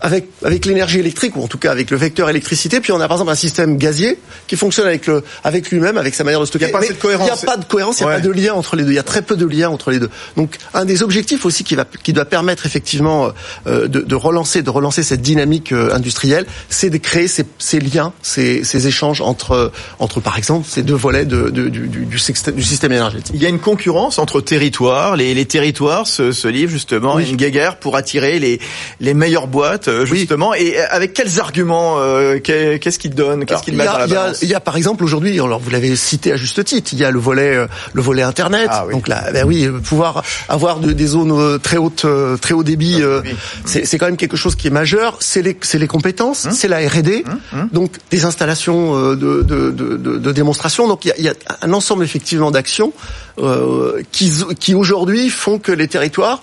avec, 0.00 0.26
avec 0.42 0.66
l'énergie 0.66 0.98
électrique, 0.98 1.36
ou 1.36 1.42
en 1.42 1.48
tout 1.48 1.58
cas 1.58 1.70
avec 1.70 1.90
le 1.90 1.96
vecteur 1.96 2.28
électricité, 2.28 2.80
puis 2.80 2.92
on 2.92 3.00
a 3.00 3.08
par 3.08 3.16
exemple 3.16 3.30
un 3.30 3.36
système 3.36 3.76
gazier 3.76 4.18
qui 4.46 4.56
fonctionne 4.56 4.86
avec, 4.86 5.06
le, 5.06 5.24
avec 5.42 5.70
lui-même, 5.70 5.96
avec 5.96 6.14
sa 6.14 6.24
manière 6.24 6.40
de 6.40 6.46
stocker. 6.46 6.66
Il 6.66 6.68
n'y 6.68 6.74
a 6.74 6.78
pas 6.78 6.86
de 6.86 6.92
cohérence. 6.92 7.28
Il 7.28 7.44
n'y 7.44 7.50
a 7.50 7.52
pas 7.52 7.56
de 7.56 7.64
cohérence, 7.64 8.00
il 8.00 8.06
n'y 8.06 8.12
a 8.12 8.14
pas 8.16 8.20
de 8.20 8.30
lien 8.30 8.54
entre 8.54 8.76
les 8.76 8.84
deux. 8.84 8.90
Il 8.90 8.96
y 8.96 8.98
a 8.98 9.02
très 9.04 9.22
peu 9.22 9.36
de 9.36 9.46
lien 9.46 9.70
entre 9.70 9.90
les 9.90 9.98
deux. 9.98 10.10
Donc 10.36 10.58
un 10.74 10.84
des 10.84 11.02
objectifs 11.02 11.46
aussi 11.46 11.64
qui, 11.64 11.74
va, 11.74 11.86
qui 12.02 12.12
doit 12.12 12.24
permettre 12.24 12.66
effectivement 12.66 13.30
euh, 13.66 13.88
de, 13.88 14.00
de, 14.00 14.14
relancer, 14.14 14.62
de 14.62 14.70
relancer 14.70 15.02
cette 15.02 15.22
dynamique 15.22 15.72
euh, 15.72 15.94
industrielle, 15.94 16.46
c'est 16.68 16.90
de 16.90 16.98
créer 16.98 17.28
ces, 17.28 17.44
ces 17.58 17.80
liens, 17.80 18.12
ces, 18.22 18.64
ces, 18.64 18.86
échanges 18.86 19.20
entre, 19.20 19.72
entre 19.98 20.20
par 20.20 20.36
exemple 20.36 20.66
ces 20.68 20.82
deux 20.82 20.94
volets 20.94 21.24
de, 21.24 21.48
de, 21.50 21.68
du, 21.68 21.88
du, 21.88 22.04
du, 22.04 22.18
système 22.18 22.92
énergétique. 22.92 23.34
Il 23.34 23.42
y 23.42 23.46
a 23.46 23.48
une 23.48 23.60
concurrence 23.60 24.18
entre 24.18 24.40
territoires. 24.40 25.16
Les, 25.16 25.34
les 25.34 25.46
territoires 25.46 26.06
se, 26.06 26.32
se 26.32 26.48
livrent 26.48 26.72
justement 26.72 27.16
oui. 27.16 27.30
une 27.30 27.36
guéguerre 27.36 27.78
pour 27.78 27.96
attirer 27.96 28.38
les, 28.38 28.60
les 29.00 29.14
meilleures 29.14 29.46
boîtes 29.46 29.83
euh, 29.88 30.04
justement. 30.04 30.50
Oui. 30.50 30.58
Et 30.60 30.78
avec 30.78 31.12
quels 31.12 31.40
arguments 31.40 31.96
euh, 31.98 32.38
Qu'est-ce 32.38 32.98
qu'ils 32.98 33.14
donnent 33.14 33.44
Qu'est-ce 33.44 33.62
qu'ils 33.62 33.76
mettent 33.76 33.86
dans 33.86 33.98
la 33.98 34.06
balance 34.06 34.42
Il 34.42 34.48
y 34.48 34.54
a 34.54 34.60
par 34.60 34.76
exemple 34.76 35.04
aujourd'hui, 35.04 35.38
alors 35.40 35.58
vous 35.58 35.70
l'avez 35.70 35.96
cité 35.96 36.32
à 36.32 36.36
juste 36.36 36.62
titre, 36.64 36.90
il 36.92 36.98
y 36.98 37.04
a 37.04 37.10
le 37.10 37.18
volet 37.18 37.54
euh, 37.56 37.66
le 37.92 38.02
volet 38.02 38.22
internet. 38.22 38.68
Ah, 38.70 38.84
oui. 38.86 38.94
Donc 38.94 39.08
là, 39.08 39.30
ben 39.32 39.44
oui, 39.46 39.68
pouvoir 39.84 40.22
avoir 40.48 40.80
de, 40.80 40.92
des 40.92 41.06
zones 41.06 41.32
euh, 41.32 41.58
très 41.58 41.76
hautes, 41.76 42.06
très 42.40 42.54
haut 42.54 42.64
débit, 42.64 43.02
oui. 43.04 43.34
c'est 43.64 43.98
quand 43.98 44.06
même 44.06 44.16
quelque 44.16 44.36
chose 44.36 44.56
qui 44.56 44.68
est 44.68 44.70
majeur. 44.70 45.16
C'est 45.20 45.42
les, 45.42 45.56
les 45.74 45.86
compétences, 45.86 46.46
hum. 46.46 46.52
c'est 46.52 46.68
la 46.68 46.78
R&D, 46.78 47.24
hum, 47.26 47.40
hum. 47.52 47.68
donc 47.72 47.92
des 48.10 48.24
installations 48.24 49.14
de, 49.14 49.14
de, 49.14 49.70
de, 49.70 49.96
de 49.96 50.32
démonstration. 50.32 50.88
Donc 50.88 51.04
il 51.04 51.08
y 51.08 51.12
a, 51.12 51.14
il 51.18 51.24
y 51.24 51.28
a 51.28 51.34
un 51.62 51.72
ensemble 51.72 52.04
effectivement 52.04 52.50
d'actions 52.50 52.92
euh, 53.38 54.02
qui, 54.12 54.32
qui 54.60 54.74
aujourd'hui 54.74 55.28
font 55.28 55.58
que 55.58 55.72
les 55.72 55.88
territoires 55.88 56.40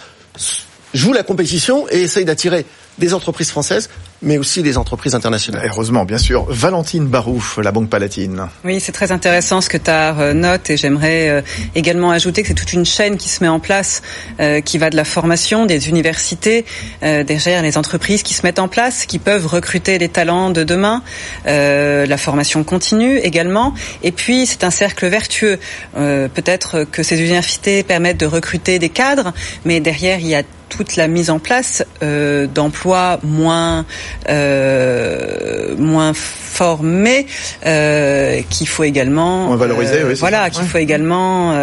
jouent 0.94 1.14
la 1.14 1.24
compétition 1.24 1.88
et 1.90 2.02
essayent 2.02 2.26
d'attirer 2.26 2.66
des 2.98 3.14
entreprises 3.14 3.50
françaises, 3.50 3.90
mais 4.22 4.38
aussi 4.38 4.62
des 4.62 4.78
entreprises 4.78 5.16
internationales. 5.16 5.68
Heureusement, 5.68 6.06
bien 6.06 6.18
sûr. 6.18 6.46
Valentine 6.50 7.08
Barouf, 7.08 7.58
la 7.58 7.72
Banque 7.72 7.90
Palatine. 7.90 8.48
Oui, 8.64 8.80
c'est 8.80 8.92
très 8.92 9.12
intéressant 9.12 9.62
ce 9.62 9.70
que 9.70 9.78
tu 9.78 10.36
note 10.36 10.70
et 10.70 10.78
j'aimerais 10.78 11.30
euh, 11.30 11.42
également 11.76 12.12
ajouter 12.12 12.42
que 12.42 12.48
c'est 12.48 12.54
toute 12.54 12.74
une 12.74 12.86
chaîne 12.86 13.18
qui 13.18 13.30
se 13.30 13.44
met 13.44 13.50
en 13.50 13.60
place, 13.60 14.02
euh, 14.40 14.62
qui 14.62 14.78
va 14.78 14.90
de 14.90 14.96
la 14.96 15.04
formation, 15.04 15.66
des 15.66 15.90
universités, 15.90 16.66
euh, 17.04 17.24
derrière 17.24 17.64
les 17.64 17.78
entreprises 17.78 18.24
qui 18.24 18.34
se 18.34 18.44
mettent 18.44 18.60
en 18.60 18.68
place, 18.68 19.06
qui 19.06 19.20
peuvent 19.20 19.48
recruter 19.48 19.98
les 19.98 20.10
talents 20.10 20.52
de 20.52 20.64
demain, 20.64 21.02
euh, 21.48 22.06
la 22.06 22.18
formation 22.18 22.64
continue 22.64 23.18
également. 23.18 23.74
Et 24.04 24.12
puis, 24.12 24.46
c'est 24.46 24.64
un 24.64 24.72
cercle 24.72 25.08
vertueux. 25.08 25.60
Euh, 25.98 26.28
peut-être 26.28 26.84
que 26.84 27.04
ces 27.04 27.20
universités 27.20 27.84
permettent 27.84 28.20
de 28.20 28.26
recruter 28.26 28.80
des 28.80 28.90
cadres, 28.90 29.34
mais 29.66 29.80
derrière, 29.80 30.20
il 30.20 30.28
y 30.28 30.36
a 30.36 30.44
toute 30.72 30.96
la 30.96 31.08
mise 31.08 31.30
en 31.30 31.38
place 31.38 31.84
euh, 32.02 32.48
d'emplois 32.48 33.20
moins 33.24 33.86
euh, 34.30 35.76
moins 35.78 36.14
formés 36.14 37.28
euh, 37.66 38.42
qu'il 38.50 38.68
faut 38.68 38.86
également 38.86 39.48
moins 39.48 39.58
valoriser, 39.58 40.04
oui, 40.04 40.14
voilà 40.16 40.50
qu'il 40.50 40.64
ouais. 40.64 40.68
faut 40.68 40.78
également 40.78 41.54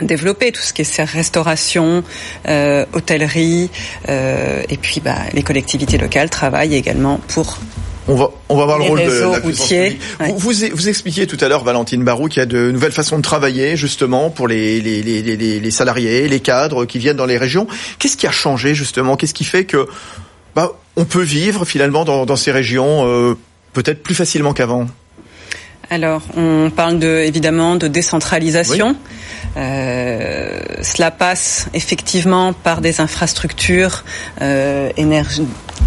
développer 0.00 0.52
tout 0.52 0.62
ce 0.62 0.72
qui 0.72 0.82
est 0.82 1.02
restauration, 1.02 2.02
hôtellerie, 2.92 3.70
et 4.08 4.76
puis 4.80 5.00
bah, 5.00 5.16
les 5.34 5.42
collectivités 5.42 5.98
locales 5.98 6.30
travaillent 6.30 6.74
également 6.76 7.20
pour 7.28 7.58
on 8.10 8.16
va, 8.16 8.30
on 8.48 8.56
va 8.56 8.64
voir 8.64 8.78
le 8.78 8.84
rôle 8.84 8.98
de 8.98 9.04
la 9.04 9.28
ouais. 9.28 9.98
vous, 10.30 10.38
vous, 10.38 10.52
vous, 10.74 10.88
expliquiez 10.88 11.26
tout 11.26 11.36
à 11.40 11.48
l'heure, 11.48 11.62
Valentine 11.62 12.02
Barou, 12.02 12.28
qu'il 12.28 12.40
y 12.40 12.42
a 12.42 12.46
de 12.46 12.70
nouvelles 12.70 12.92
façons 12.92 13.16
de 13.16 13.22
travailler 13.22 13.76
justement 13.76 14.30
pour 14.30 14.48
les, 14.48 14.80
les, 14.80 15.02
les, 15.02 15.22
les, 15.22 15.60
les 15.60 15.70
salariés, 15.70 16.26
les 16.26 16.40
cadres 16.40 16.84
qui 16.84 16.98
viennent 16.98 17.16
dans 17.16 17.26
les 17.26 17.38
régions. 17.38 17.68
Qu'est-ce 17.98 18.16
qui 18.16 18.26
a 18.26 18.32
changé 18.32 18.74
justement? 18.74 19.16
Qu'est-ce 19.16 19.34
qui 19.34 19.44
fait 19.44 19.64
que 19.64 19.86
bah, 20.56 20.72
on 20.96 21.04
peut 21.04 21.22
vivre 21.22 21.64
finalement 21.64 22.04
dans, 22.04 22.26
dans 22.26 22.36
ces 22.36 22.50
régions 22.50 23.06
euh, 23.06 23.34
peut-être 23.72 24.02
plus 24.02 24.16
facilement 24.16 24.52
qu'avant? 24.52 24.88
Alors, 25.88 26.22
on 26.36 26.70
parle 26.70 26.98
de, 26.98 27.24
évidemment 27.26 27.76
de 27.76 27.88
décentralisation. 27.88 28.90
Oui. 28.90 29.39
Euh, 29.56 30.60
cela 30.82 31.10
passe 31.10 31.68
effectivement 31.74 32.52
par 32.52 32.80
des 32.80 33.00
infrastructures 33.00 34.04
euh, 34.40 34.90
énerg 34.96 35.28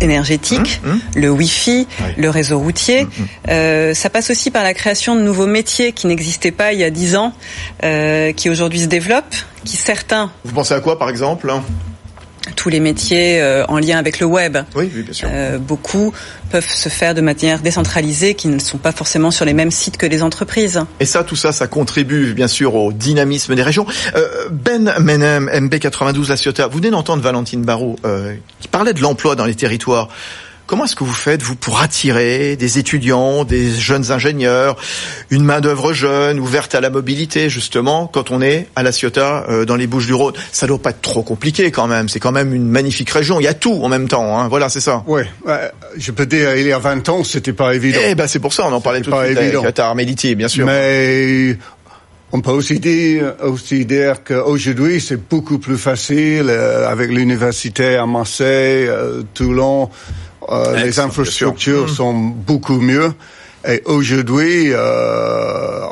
énergétiques, 0.02 0.82
mmh, 0.84 0.90
mmh. 0.90 1.02
le 1.16 1.30
Wi-Fi, 1.30 1.88
oui. 1.88 2.06
le 2.18 2.30
réseau 2.30 2.60
routier. 2.60 3.06
Mmh, 3.06 3.10
euh, 3.50 3.94
ça 3.94 4.10
passe 4.10 4.32
aussi 4.32 4.52
par 4.52 4.64
la 4.64 4.74
création 4.74 5.16
de 5.16 5.22
nouveaux 5.22 5.46
métiers 5.46 5.94
qui 5.94 6.08
n'existaient 6.08 6.52
pas 6.52 6.74
il 6.74 6.80
y 6.80 6.84
a 6.84 6.90
dix 6.90 7.16
ans, 7.16 7.34
euh, 7.84 8.34
qui 8.34 8.50
aujourd'hui 8.50 8.82
se 8.82 8.88
développent, 8.88 9.36
qui 9.64 9.78
certains. 9.78 10.32
Vous 10.44 10.54
pensez 10.54 10.74
à 10.74 10.80
quoi, 10.80 10.98
par 10.98 11.10
exemple 11.10 11.52
tous 12.56 12.70
les 12.70 12.80
métiers 12.80 13.42
euh, 13.42 13.66
en 13.68 13.80
lien 13.80 13.98
avec 13.98 14.20
le 14.20 14.26
web. 14.26 14.58
Oui, 14.76 14.90
oui 14.94 15.02
bien 15.04 15.14
sûr. 15.14 15.30
Euh, 15.32 15.58
beaucoup 15.58 16.14
peuvent 16.52 16.70
se 16.70 16.90
faire 16.90 17.16
de 17.16 17.22
manière 17.22 17.60
décentralisée, 17.60 18.36
qui 18.36 18.48
ne 18.48 18.60
sont 18.60 18.78
pas 18.78 18.92
forcément 18.92 19.32
sur 19.32 19.46
les 19.46 19.54
mêmes 19.54 19.72
sites 19.72 19.98
que 19.98 20.06
les 20.06 20.22
entreprises. 20.22 20.84
Et 21.00 21.06
ça, 21.06 21.24
tout 21.24 21.36
ça, 21.36 21.52
ça 21.52 21.68
contribue 21.68 22.34
bien 22.34 22.48
sûr 22.48 22.76
au 22.76 22.94
dynamisme 22.94 23.56
des 23.56 23.64
régions. 23.64 23.86
Euh, 24.16 24.50
ben 24.52 24.94
Menem, 25.00 25.50
MB92 25.50 26.30
La 26.30 26.38
Ciotat, 26.38 26.68
vous 26.68 26.78
venez 26.78 26.92
d'entendre 26.92 27.24
Valentine 27.24 27.64
Barrault 27.64 27.96
euh, 28.06 28.36
qui 28.60 28.68
parlait 28.68 28.94
de 28.94 29.02
l'emploi 29.02 29.36
dans 29.36 29.46
les 29.46 29.56
territoires. 29.56 30.10
Comment 30.74 30.86
est-ce 30.86 30.96
que 30.96 31.04
vous 31.04 31.14
faites, 31.14 31.44
vous, 31.44 31.56
pour 31.56 31.82
attirer 31.82 32.56
des 32.56 32.80
étudiants, 32.80 33.44
des 33.44 33.70
jeunes 33.70 34.12
ingénieurs, 34.12 34.76
une 35.30 35.44
main-d'œuvre 35.44 35.94
jeune, 35.94 36.40
ouverte 36.40 36.74
à 36.74 36.82
la 36.82 36.90
mobilité, 36.90 37.48
justement, 37.48 38.08
quand 38.12 38.32
on 38.32 38.42
est 38.42 38.66
à 38.76 38.82
La 38.82 38.92
Ciotat, 38.92 39.46
euh, 39.50 39.66
dans 39.66 39.76
les 39.76 39.86
Bouches-du-Rhône 39.86 40.34
Ça 40.52 40.66
doit 40.66 40.80
pas 40.80 40.90
être 40.90 41.02
trop 41.02 41.22
compliqué, 41.22 41.70
quand 41.70 41.86
même. 41.86 42.10
C'est 42.10 42.20
quand 42.20 42.32
même 42.32 42.56
une 42.56 42.68
magnifique 42.68 43.12
région. 43.12 43.40
Il 43.40 43.44
y 43.44 43.48
a 43.48 43.54
tout 43.54 43.82
en 43.84 43.88
même 43.88 44.08
temps. 44.08 44.40
Hein. 44.40 44.48
Voilà, 44.48 44.68
c'est 44.68 44.82
ça. 44.82 45.04
Oui. 45.06 45.22
Euh, 45.48 45.70
je 45.96 46.12
peux 46.12 46.26
dire, 46.26 46.56
il 46.56 46.66
y 46.66 46.72
a 46.72 46.80
20 46.80 47.08
ans, 47.10 47.24
c'était 47.24 47.54
pas 47.54 47.76
évident. 47.76 48.00
Eh 48.04 48.16
ben, 48.16 48.26
c'est 48.26 48.40
pour 48.40 48.54
ça, 48.54 48.66
on 48.66 48.74
en 48.74 48.82
parlait 48.82 49.02
tout 49.02 49.12
de 49.12 49.60
suite 49.60 49.78
Armeliti, 49.78 50.34
bien 50.34 50.48
sûr. 50.48 50.66
Mais 50.66 51.56
on 52.32 52.42
peut 52.42 52.50
aussi 52.50 52.80
dire, 52.80 53.36
aussi 53.44 53.86
dire 53.86 54.24
qu'aujourd'hui, 54.24 55.00
c'est 55.00 55.30
beaucoup 55.30 55.60
plus 55.60 55.78
facile 55.78 56.48
euh, 56.50 56.90
avec 56.90 57.12
l'université 57.12 57.96
à 57.96 58.08
Marseille, 58.08 58.88
euh, 58.88 59.22
Toulon. 59.36 59.92
Euh, 60.50 60.84
les 60.84 61.00
infrastructures 61.00 61.90
sont 61.90 62.14
beaucoup 62.14 62.80
mieux. 62.80 63.14
Et 63.68 63.82
aujourd'hui, 63.86 64.70
euh, 64.72 65.86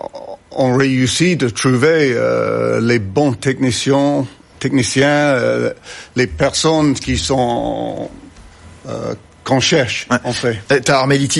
on 0.52 0.76
réussit 0.76 1.40
de 1.40 1.50
trouver 1.50 2.14
euh, 2.14 2.82
les 2.82 3.00
bons 3.00 3.34
techniciens, 3.34 4.26
techniciens, 4.60 5.38
les 6.16 6.28
personnes 6.28 6.94
qui 6.94 7.18
sont 7.18 8.10
qu'on 9.44 9.60
cherche, 9.60 10.08
ouais. 10.12 10.18
en 10.24 10.34
fait. 10.34 10.60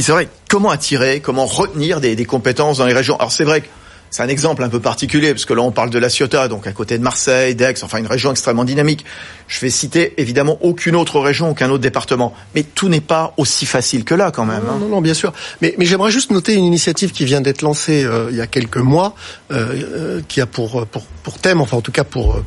C'est 0.02 0.12
vrai. 0.12 0.28
Comment 0.50 0.72
attirer, 0.72 1.20
comment 1.20 1.46
retenir 1.46 2.02
des, 2.02 2.16
des 2.16 2.26
compétences 2.26 2.80
dans 2.80 2.86
les 2.86 2.94
régions? 2.94 3.16
Alors 3.18 3.32
c'est 3.32 3.44
vrai 3.44 3.62
que 3.62 3.68
c'est 4.12 4.24
un 4.24 4.28
exemple 4.28 4.62
un 4.62 4.68
peu 4.68 4.82
particulier, 4.82 5.32
parce 5.32 5.46
que 5.46 5.54
là 5.54 5.62
on 5.62 5.72
parle 5.72 5.90
de 5.90 5.98
la 5.98 6.10
Ciotat, 6.10 6.50
donc 6.50 6.68
à 6.68 6.74
côté 6.74 6.98
de 6.98 7.04
Marseille, 7.04 7.56
d'Aix, 7.56 7.76
enfin 7.82 7.98
une 7.98 8.08
région 8.08 8.30
extrêmement 8.32 8.66
dynamique. 8.66 9.06
Je 9.48 9.60
vais 9.62 9.70
citer 9.70 10.14
évidemment 10.18 10.58
aucune 10.62 10.98
autre 10.98 11.20
région, 11.20 11.50
aucun 11.50 11.70
autre 11.70 11.82
département. 11.82 12.34
Mais 12.54 12.64
tout 12.64 12.90
n'est 12.90 13.02
pas 13.02 13.34
aussi 13.38 13.66
facile 13.66 14.04
que 14.04 14.14
là 14.14 14.32
quand 14.32 14.46
même. 14.46 14.64
Non, 14.66 14.74
hein. 14.74 14.78
non, 14.82 14.88
non, 14.88 15.02
bien 15.02 15.14
sûr. 15.14 15.32
Mais, 15.62 15.76
mais 15.78 15.86
j'aimerais 15.86 16.12
juste 16.12 16.32
noter 16.32 16.56
une 16.56 16.66
initiative 16.66 17.12
qui 17.12 17.24
vient 17.24 17.40
d'être 17.40 17.62
lancée 17.62 18.04
euh, 18.04 18.28
il 18.32 18.38
y 18.38 18.42
a 18.42 18.48
quelques 18.48 18.78
mois, 18.78 19.16
euh, 19.52 20.20
qui 20.28 20.42
a 20.42 20.46
pour, 20.46 20.86
pour, 20.88 21.04
pour 21.24 21.38
thème, 21.38 21.62
enfin 21.62 21.78
en 21.78 21.82
tout 21.82 21.92
cas 21.94 22.04
pour, 22.04 22.42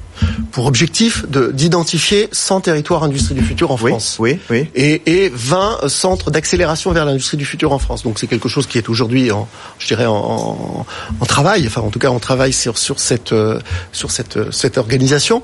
pour 0.52 0.66
objectif, 0.66 1.24
d'identifier 1.28 2.28
100 2.30 2.60
territoires 2.62 3.04
industrie 3.04 3.34
du 3.34 3.42
futur 3.42 3.70
en 3.70 3.78
France. 3.78 4.16
Oui, 4.18 4.38
oui. 4.50 4.68
Et, 4.74 5.24
et 5.24 5.32
20 5.34 5.88
centres 5.88 6.30
d'accélération 6.30 6.92
vers 6.92 7.06
l'industrie 7.06 7.38
du 7.38 7.46
futur 7.46 7.72
en 7.72 7.78
France. 7.78 8.02
Donc 8.02 8.18
c'est 8.18 8.26
quelque 8.26 8.48
chose 8.48 8.66
qui 8.66 8.76
est 8.76 8.88
aujourd'hui, 8.88 9.30
je 9.78 9.86
dirais, 9.86 10.06
en, 10.06 10.14
en, 10.14 10.86
en 11.20 11.26
travail. 11.26 11.53
Enfin 11.66 11.80
en 11.80 11.90
tout 11.90 11.98
cas 11.98 12.10
on 12.10 12.18
travaille 12.18 12.52
sur, 12.52 12.74
euh, 13.32 13.60
cette, 13.92 14.52
cette 14.52 14.78
organisation. 14.78 15.42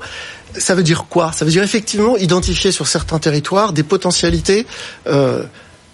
ça 0.57 0.75
veut 0.75 0.83
dire 0.83 1.05
quoi? 1.09 1.31
Ça 1.31 1.45
veut 1.45 1.51
dire 1.51 1.63
effectivement 1.63 2.17
identifier 2.17 2.71
sur 2.71 2.87
certains 2.87 3.19
territoires 3.19 3.73
des 3.73 3.83
potentialités 3.83 4.65
euh, 5.07 5.43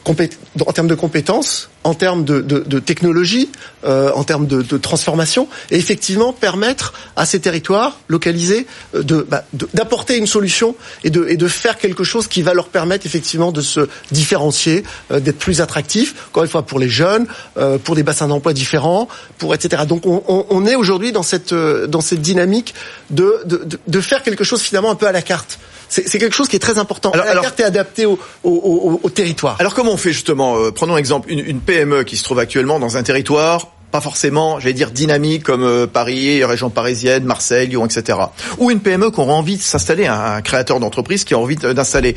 en 0.06 0.72
termes 0.72 0.88
de 0.88 0.96
compétences, 0.96 1.70
en 1.88 1.94
termes 1.94 2.26
de, 2.26 2.42
de, 2.42 2.60
de 2.60 2.80
technologie, 2.80 3.50
euh, 3.86 4.12
en 4.14 4.26
termes 4.26 4.46
de, 4.46 4.62
de, 4.62 4.78
transformation, 4.78 5.48
et 5.72 5.78
effectivement 5.78 6.34
permettre 6.34 6.94
à 7.16 7.26
ces 7.26 7.40
territoires 7.40 7.98
localisés 8.10 8.68
euh, 8.94 9.24
bah, 9.26 9.46
d'apporter 9.74 10.18
une 10.18 10.28
solution 10.28 10.76
et 11.06 11.10
de, 11.10 11.26
et 11.30 11.38
de 11.38 11.48
faire 11.48 11.78
quelque 11.78 12.04
chose 12.04 12.28
qui 12.28 12.42
va 12.42 12.54
leur 12.54 12.68
permettre 12.68 13.06
effectivement 13.06 13.54
de 13.54 13.62
se 13.62 13.88
différencier, 14.12 14.84
euh, 15.12 15.22
d'être 15.22 15.40
plus 15.40 15.62
attractifs, 15.62 16.14
encore 16.28 16.44
une 16.44 16.50
fois 16.50 16.64
pour 16.64 16.78
les 16.78 16.90
jeunes, 16.90 17.26
euh, 17.56 17.78
pour 17.78 17.96
des 17.96 18.04
bassins 18.04 18.28
d'emploi 18.28 18.52
différents, 18.52 19.08
pour 19.38 19.56
etc. 19.56 19.84
Donc 19.88 20.06
on, 20.06 20.22
on, 20.28 20.46
on 20.50 20.66
est 20.66 20.76
aujourd'hui 20.76 21.14
dans 21.14 21.24
cette 21.24 21.54
euh, 21.54 21.88
dans 21.88 22.02
cette 22.02 22.22
dynamique 22.22 22.74
de, 23.12 23.44
de, 23.46 23.66
de 23.88 24.02
faire 24.02 24.24
quelque 24.24 24.44
chose 24.44 24.62
finalement 24.62 24.92
un 24.92 24.96
peu 24.96 25.08
à 25.08 25.14
la 25.14 25.22
carte. 25.22 25.58
C'est 25.90 26.20
quelque 26.20 26.36
chose 26.36 26.48
qui 26.48 26.56
est 26.56 26.60
très 26.60 26.78
important. 26.78 27.12
Alors, 27.12 27.26
la 27.26 27.42
carte 27.42 27.60
est 27.60 27.64
adaptée 27.64 28.06
au, 28.06 28.20
au, 28.44 29.00
au, 29.02 29.10
territoire. 29.10 29.56
Alors 29.60 29.74
comment 29.74 29.94
on 29.94 29.98
fait 29.98 30.12
justement 30.12 30.58
euh, 30.58 30.72
Prenons 30.72 30.98
exemple 30.98 31.32
une, 31.32 31.40
une 31.40 31.60
PME 31.60 32.04
qui 32.04 32.18
se 32.18 32.24
trouve 32.24 32.40
actuellement 32.40 32.80
dans 32.80 32.98
un 32.98 33.04
territoire 33.04 33.68
pas 33.92 34.02
forcément, 34.02 34.60
j'allais 34.60 34.74
dire, 34.74 34.92
dynamique 34.92 35.44
comme 35.44 35.64
euh, 35.64 35.88
Paris, 35.88 36.44
région 36.44 36.70
parisienne, 36.70 37.24
Marseille, 37.24 37.68
Lyon, 37.68 37.86
etc. 37.86 38.20
Ou 38.58 38.70
une 38.70 38.82
PME 38.82 39.12
qui 39.12 39.20
aura 39.20 39.34
envie 39.34 39.58
de 39.58 39.62
s'installer, 39.62 40.08
un, 40.08 40.42
créateur 40.42 40.80
d'entreprise 40.80 41.24
qui 41.24 41.34
a 41.34 41.38
envie 41.38 41.56
d'installer. 41.56 42.16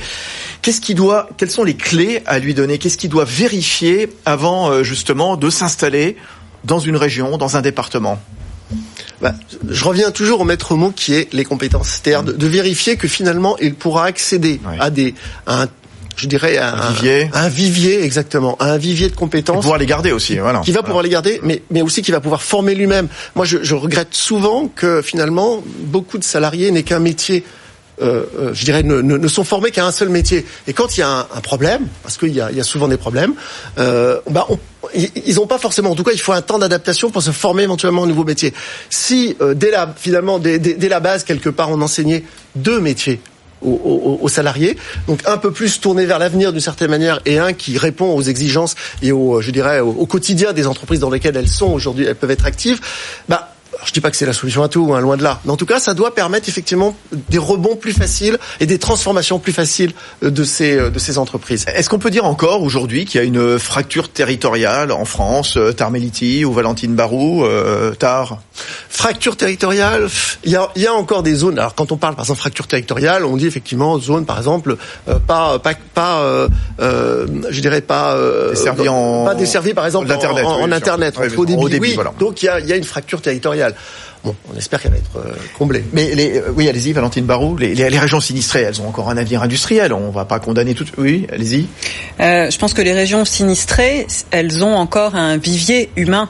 Qu'est-ce 0.63 0.81
qui 0.81 0.95
doit, 0.95 1.29
quelles 1.37 1.51
sont 1.51 1.65
les 1.65 1.77
clés 1.77 2.23
à 2.27 2.39
lui 2.39 2.55
donner? 2.55 2.79
Qu'est-ce 2.79 2.99
qu'il 2.99 3.11
doit 3.11 3.25
vérifier 3.25 4.13
avant 4.27 4.71
euh, 4.71 4.83
justement 4.83 5.37
de 5.37 5.49
s'installer 5.49 6.17
dans 6.65 6.81
une 6.81 6.97
région, 6.97 7.39
dans 7.39 7.57
un 7.57 7.61
département? 7.61 8.21
Bah, 9.21 9.35
je 9.69 9.85
reviens 9.85 10.11
toujours 10.11 10.41
au 10.41 10.45
maître 10.45 10.75
mot 10.75 10.91
qui 10.91 11.15
est 11.15 11.33
les 11.33 11.45
compétences, 11.45 11.89
c'est-à-dire 11.89 12.23
de, 12.23 12.47
vérifier 12.47 12.97
que 12.97 13.09
finalement 13.09 13.57
il 13.59 13.75
pourra 13.75 14.07
accéder 14.07 14.61
à 14.79 14.91
des 14.91 15.15
à 15.47 15.63
un 15.63 15.69
je 16.17 16.27
dirais 16.27 16.59
un, 16.59 16.91
vivier, 16.91 17.31
un, 17.33 17.49
vivier 17.49 18.05
exactement, 18.05 18.61
un 18.61 18.77
vivier 18.77 19.09
de 19.09 19.17
compétences. 19.17 19.55
Pour 19.55 19.63
pouvoir 19.63 19.79
les 19.79 19.87
garder 19.87 20.13
aussi, 20.13 20.37
voilà. 20.37 20.61
Qui 20.61 20.73
va 20.73 20.83
pouvoir 20.83 21.03
les 21.03 21.09
garder, 21.09 21.41
mais 21.43 21.63
mais 21.71 21.81
aussi 21.81 22.03
qui 22.03 22.11
va 22.11 22.21
pouvoir 22.21 22.43
former 22.43 22.75
lui-même. 22.75 23.09
Moi, 23.37 23.47
je, 23.47 23.59
je 23.63 23.75
regrette 23.75 24.13
souvent 24.13 24.69
que 24.69 25.01
finalement 25.01 25.63
beaucoup 25.85 26.19
de 26.19 26.25
salariés 26.25 26.71
n'aient 26.73 26.83
qu'un 26.83 26.99
métier 26.99 27.43
euh, 28.01 28.25
euh, 28.39 28.55
je 28.55 28.65
dirais, 28.65 28.83
ne, 28.83 29.01
ne, 29.01 29.29
sont 29.29 29.45
formés 29.45 29.71
qu'à 29.71 29.87
un 29.87 29.93
seul 29.93 30.09
métier. 30.09 30.47
Et 30.67 30.73
quand 30.73 30.97
il 30.97 31.01
y 31.01 31.03
a 31.03 31.09
un, 31.09 31.21
un 31.35 31.41
problème, 31.41 31.87
parce 32.03 32.17
qu'il 32.17 32.33
y 32.35 32.41
a, 32.41 32.51
y 32.51 32.61
a 32.61 32.65
souvent 32.65 32.89
des 32.89 32.97
problèmes, 32.97 33.35
euh, 33.79 34.21
bah 34.31 34.47
on, 34.49 34.59
ils 34.95 35.35
n'ont 35.37 35.47
pas 35.47 35.59
forcément. 35.59 35.91
En 35.91 35.95
tout 35.95 36.05
cas, 36.05 36.13
il 36.13 36.21
faut 36.21 36.33
un 36.33 36.43
temps 36.43 36.59
d'adaptation 36.59 37.11
pour 37.11 37.23
se 37.23 37.31
former 37.31 37.65
éventuellement 37.65 38.03
au 38.03 38.07
nouveau 38.07 38.25
métier. 38.25 38.55
Si 38.89 39.37
euh, 39.41 39.55
dès 39.55 39.71
la 39.71 39.93
finalement 39.97 40.39
dès, 40.39 40.59
dès, 40.59 40.89
la 40.89 41.01
base 41.01 41.25
quelque 41.25 41.49
part 41.49 41.71
on 41.71 41.81
enseignait 41.81 42.25
deux 42.57 42.81
métiers 42.81 43.21
aux, 43.63 44.19
aux, 44.23 44.29
salariés, 44.29 44.79
donc 45.07 45.21
un 45.27 45.37
peu 45.37 45.51
plus 45.51 45.81
tourné 45.81 46.07
vers 46.07 46.19
l'avenir 46.19 46.51
d'une 46.51 46.63
certaine 46.63 46.89
manière 46.89 47.21
et 47.27 47.39
un 47.39 47.53
qui 47.53 47.77
répond 47.77 48.15
aux 48.15 48.23
exigences 48.23 48.75
et 49.03 49.13
au, 49.13 49.43
je 49.43 49.51
dirais, 49.51 49.81
au 49.81 50.07
quotidien 50.07 50.55
des 50.55 50.67
entreprises 50.67 51.01
dans 51.01 51.11
lesquelles 51.11 51.37
elles 51.37 51.47
sont 51.47 51.71
aujourd'hui, 51.71 52.07
elles 52.07 52.15
peuvent 52.15 52.31
être 52.31 52.47
actives. 52.47 52.81
Bah, 53.29 53.53
je 53.85 53.93
dis 53.93 54.01
pas 54.01 54.11
que 54.11 54.17
c'est 54.17 54.27
la 54.27 54.33
solution 54.33 54.63
à 54.63 54.69
tout, 54.69 54.93
hein, 54.95 55.01
loin 55.01 55.17
de 55.17 55.23
là. 55.23 55.41
Mais 55.45 55.51
en 55.51 55.57
tout 55.57 55.67
cas, 55.67 55.81
ça 55.81 55.95
doit 55.95 56.15
permettre 56.15 56.49
effectivement 56.49 56.97
des 57.29 57.39
rebonds 57.39 57.77
plus 57.77 57.93
faciles 57.93 58.39
et 58.61 58.67
des 58.67 58.79
transformations 58.79 59.39
plus 59.39 59.53
faciles 59.53 59.93
euh, 60.23 60.31
de 60.31 60.45
ces 60.45 60.77
euh, 60.77 60.91
de 60.91 60.99
ces 60.99 61.19
entreprises. 61.19 61.65
Est-ce 61.75 61.89
qu'on 61.89 61.99
peut 61.99 62.11
dire 62.11 62.25
encore 62.25 62.63
aujourd'hui 62.63 63.05
qu'il 63.05 63.21
y 63.21 63.25
a 63.25 63.27
une 63.27 63.59
fracture 63.59 64.11
territoriale 64.11 64.93
en 64.93 65.05
France, 65.05 65.57
euh, 65.57 65.73
Tarmeliti 65.73 66.45
ou 66.45 66.53
Valentine 66.53 66.95
Barou, 66.95 67.45
euh, 67.45 67.93
Tar? 67.95 68.39
Fracture 68.89 69.37
territoriale, 69.37 70.09
il 70.45 70.53
y 70.53 70.57
a, 70.57 70.69
y 70.77 70.87
a 70.87 70.93
encore 70.93 71.23
des 71.23 71.35
zones. 71.35 71.59
Alors 71.59 71.75
quand 71.75 71.93
on 71.93 71.97
parle 71.97 72.15
par 72.15 72.25
exemple 72.25 72.41
fracture 72.41 72.67
territoriale, 72.67 73.25
on 73.25 73.37
dit 73.37 73.47
effectivement 73.47 73.99
zone 73.99 74.27
par 74.27 74.39
exemple 74.39 74.77
pas 75.27 75.59
pas 75.59 75.75
pas 75.95 76.21
euh, 76.21 76.49
je 77.49 77.61
dirais 77.61 77.81
pas 77.81 78.17
desservie 78.51 78.89
en 78.89 79.25
pas 79.25 79.35
desservie 79.35 79.73
par 79.73 79.87
exemple 79.87 80.13
en, 80.13 80.61
en, 80.61 80.73
internet, 80.73 81.15
au 81.37 81.69
débit. 81.69 81.97
Oui, 81.97 81.99
Donc 82.19 82.43
il 82.43 82.47
y 82.47 82.49
a, 82.49 82.61
il 82.61 82.67
y 82.67 82.73
a 82.73 82.77
une 82.77 82.85
fracture 82.85 83.23
territoriale. 83.23 83.70
Bon, 84.23 84.37
on 84.53 84.57
espère 84.57 84.83
qu'elle 84.83 84.91
va 84.91 84.99
être 84.99 85.17
euh, 85.17 85.35
comblée. 85.57 85.83
Mais 85.95 86.15
les, 86.15 86.39
euh, 86.39 86.53
oui, 86.55 86.69
allez-y, 86.69 86.93
Valentine 86.93 87.25
Barou. 87.25 87.57
Les, 87.57 87.75
les, 87.75 87.99
régions 87.99 88.21
sinistrées, 88.21 88.61
elles 88.61 88.81
ont 88.83 88.89
encore 88.89 89.09
un 89.09 89.17
avenir 89.17 89.43
industriel. 89.43 89.95
On 89.95 90.11
va 90.11 90.27
pas 90.27 90.41
condamner 90.41 90.75
tout. 90.75 90.85
Oui, 90.99 91.27
allez-y. 91.33 91.67
Euh, 92.21 92.51
je 92.51 92.59
pense 92.59 92.75
que 92.75 92.83
les 92.83 92.93
régions 92.93 93.25
sinistrées, 93.25 94.07
elles 94.31 94.63
ont 94.63 94.75
encore 94.75 95.15
un 95.15 95.39
vivier 95.39 95.91
humain. 95.97 96.29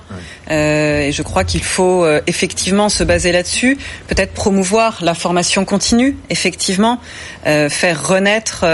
Euh, 0.51 1.01
et 1.01 1.13
je 1.13 1.23
crois 1.23 1.45
qu'il 1.45 1.63
faut 1.63 2.05
euh, 2.05 2.21
effectivement 2.27 2.89
se 2.89 3.05
baser 3.05 3.33
là-dessus, 3.33 3.79
peut-être 4.09 4.33
promouvoir 4.33 4.99
la 5.03 5.15
formation 5.15 5.65
continue, 5.65 6.17
effectivement, 6.29 7.01
euh, 7.47 7.69
faire 7.69 8.07
renaître 8.07 8.65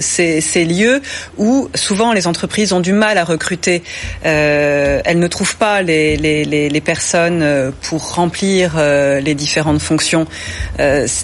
ces, 0.00 0.40
ces, 0.40 0.64
lieux 0.64 1.02
où 1.38 1.68
souvent 1.74 2.12
les 2.12 2.26
entreprises 2.26 2.72
ont 2.72 2.80
du 2.80 2.92
mal 2.92 3.18
à 3.18 3.24
recruter. 3.24 3.82
elles 4.22 5.18
ne 5.18 5.26
trouvent 5.26 5.56
pas 5.56 5.82
les 5.82 6.82
personnes 6.84 7.72
pour 7.82 8.14
remplir 8.14 8.76
les 8.76 9.34
différentes 9.34 9.80
fonctions. 9.80 10.26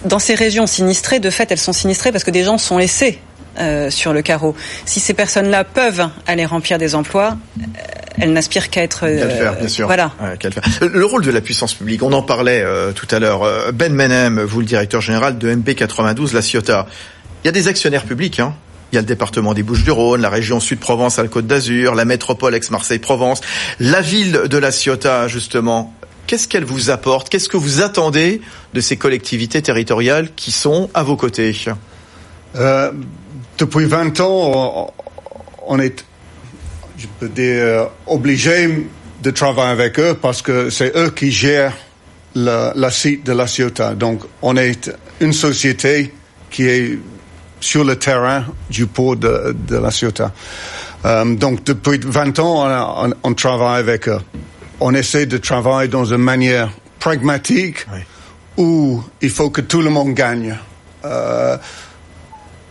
dans 0.05 0.19
ces 0.19 0.35
régions 0.35 0.67
sinistrées, 0.67 1.21
de 1.21 1.31
fait, 1.31 1.51
elles 1.51 1.59
sont 1.59 1.73
sinistrées 1.73 2.13
parce 2.13 2.25
que 2.25 2.31
des 2.31 2.45
gens 2.45 2.59
sont 2.59 2.79
laissés 2.79 3.19
euh, 3.59 3.91
sur 3.91 4.13
le 4.13 4.23
carreau. 4.23 4.55
Si 4.85 5.01
ces 5.01 5.15
personnes-là 5.15 5.65
peuvent 5.65 6.09
aller 6.27 6.45
remplir 6.45 6.79
des 6.79 6.95
emplois, 6.95 7.37
euh, 7.59 7.63
elles 8.19 8.33
n'aspirent 8.33 8.71
qu'à 8.71 8.83
être. 8.83 9.07
le 9.07 9.29
faire, 9.29 9.57
bien 9.57 9.69
sûr. 9.69 9.87
Voilà. 9.87 10.13
Le 10.81 11.05
rôle 11.05 11.25
de 11.25 11.31
la 11.31 11.41
puissance 11.41 11.75
publique, 11.75 12.03
on 12.03 12.13
en 12.13 12.23
parlait 12.23 12.63
euh, 12.63 12.93
tout 12.93 13.07
à 13.11 13.19
l'heure. 13.19 13.43
Ben 13.73 13.93
Menem, 13.93 14.41
vous 14.41 14.61
le 14.61 14.67
directeur 14.67 15.01
général 15.01 15.39
de 15.39 15.55
MP92, 15.55 16.35
la 16.35 16.43
Ciotat. 16.43 16.87
Il 17.45 17.47
y 17.47 17.49
a 17.49 17.53
des 17.53 17.69
actionnaires 17.69 18.05
publics, 18.05 18.41
hein. 18.41 18.55
Il 18.93 18.97
y 18.97 18.99
a 18.99 19.01
le 19.01 19.07
département 19.07 19.53
des 19.53 19.65
Bouches-du-Rhône, 19.65 20.21
la 20.21 20.31
région 20.31 20.61
Sud-Provence 20.61 21.19
à 21.19 21.23
la 21.23 21.29
Côte 21.29 21.47
d'Azur, 21.47 21.95
la 21.95 22.05
métropole 22.05 22.55
ex-Marseille-Provence, 22.55 23.41
la 23.81 24.01
ville 24.01 24.43
de 24.49 24.59
la 24.59 24.71
Ciotat, 24.71 25.29
justement. 25.29 25.93
Qu'est-ce 26.27 26.49
qu'elle 26.49 26.65
vous 26.65 26.91
apporte? 26.91 27.29
Qu'est-ce 27.29 27.49
que 27.49 27.57
vous 27.57 27.83
attendez 27.83 28.41
de 28.75 28.81
ces 28.81 28.97
collectivités 28.97 29.63
territoriales 29.63 30.29
qui 30.35 30.53
sont 30.53 30.91
à 30.95 31.03
vos 31.03 31.17
côtés? 31.17 31.55
Depuis 33.59 33.87
20 33.87 34.21
ans, 34.21 34.93
on 35.67 35.79
est, 35.81 36.05
je 36.99 37.07
peux 37.19 37.29
dire, 37.29 37.89
obligé 38.07 38.87
de 39.23 39.31
travailler 39.31 39.71
avec 39.71 39.99
eux 39.99 40.15
parce 40.21 40.43
que 40.43 40.71
c'est 40.71 40.97
eux 40.97 41.11
qui 41.11 41.31
gèrent 41.31 41.77
la, 42.35 42.73
la 42.77 42.91
site 42.91 43.25
de 43.25 43.33
la 43.33 43.47
Ciotat. 43.47 43.95
Donc, 43.95 44.23
on 44.43 44.57
est 44.57 44.91
une 45.21 45.33
société 45.33 46.13
qui 46.51 46.69
est 46.69 46.99
sur 47.61 47.85
le 47.85 47.97
terrain 47.97 48.45
du 48.71 48.87
port 48.87 49.17
de, 49.17 49.57
de 49.67 49.77
la 49.77 49.91
Ciotat. 49.91 50.33
Euh, 51.05 51.35
donc, 51.35 51.65
depuis 51.65 51.99
20 52.05 52.39
ans, 52.39 53.05
on, 53.05 53.13
on, 53.23 53.35
travaille 53.35 53.81
avec 53.81 54.09
eux. 54.09 54.21
On 54.81 54.95
essaie 54.95 55.27
de 55.27 55.39
travailler 55.39 55.89
dans 55.89 56.05
une 56.05 56.19
manière 56.19 56.71
pragmatique 56.99 57.87
où 58.57 59.03
il 59.23 59.31
faut 59.31 59.51
que 59.51 59.61
tout 59.63 59.81
le 59.81 59.91
monde 59.91 60.15
gagne. 60.15 60.57
Euh, 61.05 61.57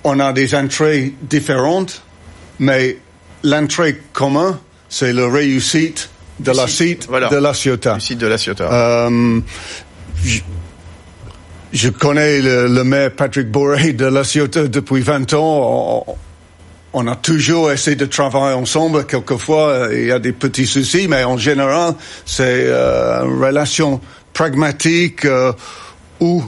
on 0.05 0.19
a 0.19 0.31
des 0.31 0.55
entrées 0.55 1.13
différentes, 1.23 2.01
mais 2.59 2.97
l'entrée 3.43 4.01
commune, 4.13 4.55
c'est 4.87 5.11
la 5.11 5.27
réussite 5.29 6.09
de 6.39 6.51
la 6.51 6.67
site 6.67 7.09
de 7.09 7.37
la 7.37 7.53
Ciotat. 7.53 7.99
site 7.99 8.19
de 8.19 8.27
la 8.27 8.37
Ciotat. 8.37 8.71
Euh, 8.71 9.41
je, 11.73 11.89
connais 11.89 12.39
le, 12.39 12.83
maire 12.83 13.11
Patrick 13.15 13.49
Boré 13.49 13.93
de 13.93 14.05
la 14.05 14.23
Ciotat 14.23 14.67
depuis 14.67 15.01
20 15.01 15.33
ans. 15.33 16.05
On, 16.93 17.07
a 17.07 17.15
toujours 17.15 17.71
essayé 17.71 17.97
de 17.97 18.05
travailler 18.05 18.55
ensemble. 18.55 19.05
Quelquefois, 19.05 19.69
euh, 19.69 19.99
il 19.99 20.07
y 20.07 20.11
a 20.11 20.19
des 20.19 20.33
petits 20.33 20.67
soucis, 20.67 21.07
mais 21.09 21.23
en 21.23 21.37
général, 21.37 21.95
c'est 22.25 22.67
euh, 22.67 23.25
une 23.25 23.43
relation 23.43 23.99
pragmatique 24.33 25.25
où 26.19 26.43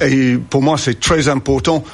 et 0.00 0.36
pour 0.36 0.62
moi, 0.62 0.76
c'est 0.78 0.98
très 0.98 1.28
important 1.28 1.84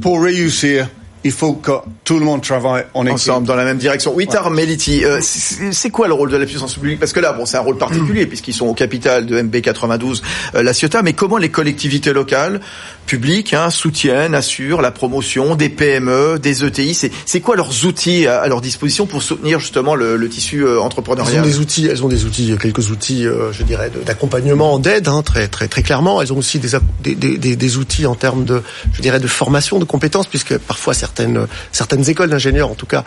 pour 0.00 0.22
réussir 0.22 0.88
il 1.24 1.32
faut 1.32 1.54
que 1.54 1.72
tout 2.04 2.18
le 2.18 2.24
monde 2.24 2.42
travaille 2.42 2.84
en 2.94 3.04
équipe. 3.04 3.14
Ensemble, 3.14 3.46
dans 3.46 3.54
la 3.54 3.64
même 3.64 3.78
direction. 3.78 4.12
Oui, 4.14 4.26
Tar 4.26 4.50
Meliti, 4.50 5.04
euh, 5.04 5.20
c'est 5.22 5.90
quoi 5.90 6.08
le 6.08 6.14
rôle 6.14 6.30
de 6.30 6.36
la 6.36 6.46
puissance 6.46 6.74
publique? 6.74 6.98
Parce 6.98 7.12
que 7.12 7.20
là, 7.20 7.32
bon, 7.32 7.46
c'est 7.46 7.56
un 7.56 7.60
rôle 7.60 7.78
particulier 7.78 8.26
puisqu'ils 8.26 8.54
sont 8.54 8.66
au 8.66 8.74
capital 8.74 9.26
de 9.26 9.40
MB 9.40 9.60
92, 9.60 10.22
euh, 10.54 10.62
la 10.62 10.72
Ciotat, 10.72 11.02
mais 11.02 11.12
comment 11.12 11.38
les 11.38 11.50
collectivités 11.50 12.12
locales, 12.12 12.60
publiques, 13.06 13.54
hein, 13.54 13.70
soutiennent, 13.70 14.34
assurent 14.34 14.80
la 14.80 14.90
promotion 14.90 15.54
des 15.54 15.68
PME, 15.68 16.38
des 16.40 16.64
ETI 16.64 16.98
C'est 17.26 17.40
quoi 17.40 17.56
leurs 17.56 17.84
outils 17.84 18.26
à, 18.26 18.46
leur 18.48 18.60
disposition 18.60 19.06
pour 19.06 19.22
soutenir 19.22 19.60
justement 19.60 19.94
le, 19.94 20.16
le 20.16 20.28
tissu 20.28 20.64
euh, 20.64 20.80
entrepreneurial 20.80 21.34
Elles 21.34 21.40
ont 21.40 21.44
des 21.44 21.58
outils, 21.58 21.86
elles 21.86 22.04
ont 22.04 22.08
des 22.08 22.24
outils, 22.24 22.56
quelques 22.60 22.90
outils, 22.90 23.26
euh, 23.26 23.52
je 23.52 23.62
dirais, 23.62 23.90
d'accompagnement, 24.06 24.78
d'aide, 24.78 25.08
hein, 25.08 25.22
très 25.22 25.48
très 25.48 25.68
très 25.68 25.82
clairement. 25.82 26.22
Elles 26.22 26.32
ont 26.32 26.38
aussi 26.38 26.58
des, 26.58 26.70
des, 27.02 27.14
des, 27.14 27.56
des 27.56 27.76
outils 27.76 28.06
en 28.06 28.14
termes 28.14 28.44
de, 28.44 28.62
je 28.92 29.02
dirais, 29.02 29.20
de 29.20 29.26
formation, 29.26 29.78
de 29.78 29.84
compétences, 29.84 30.26
puisque 30.26 30.56
parfois 30.58 30.94
certains 30.94 31.11
certaines 31.14 31.46
certaines 31.72 32.08
écoles 32.08 32.30
d'ingénieurs, 32.30 32.70
en 32.70 32.74
tout 32.74 32.86
cas, 32.86 33.04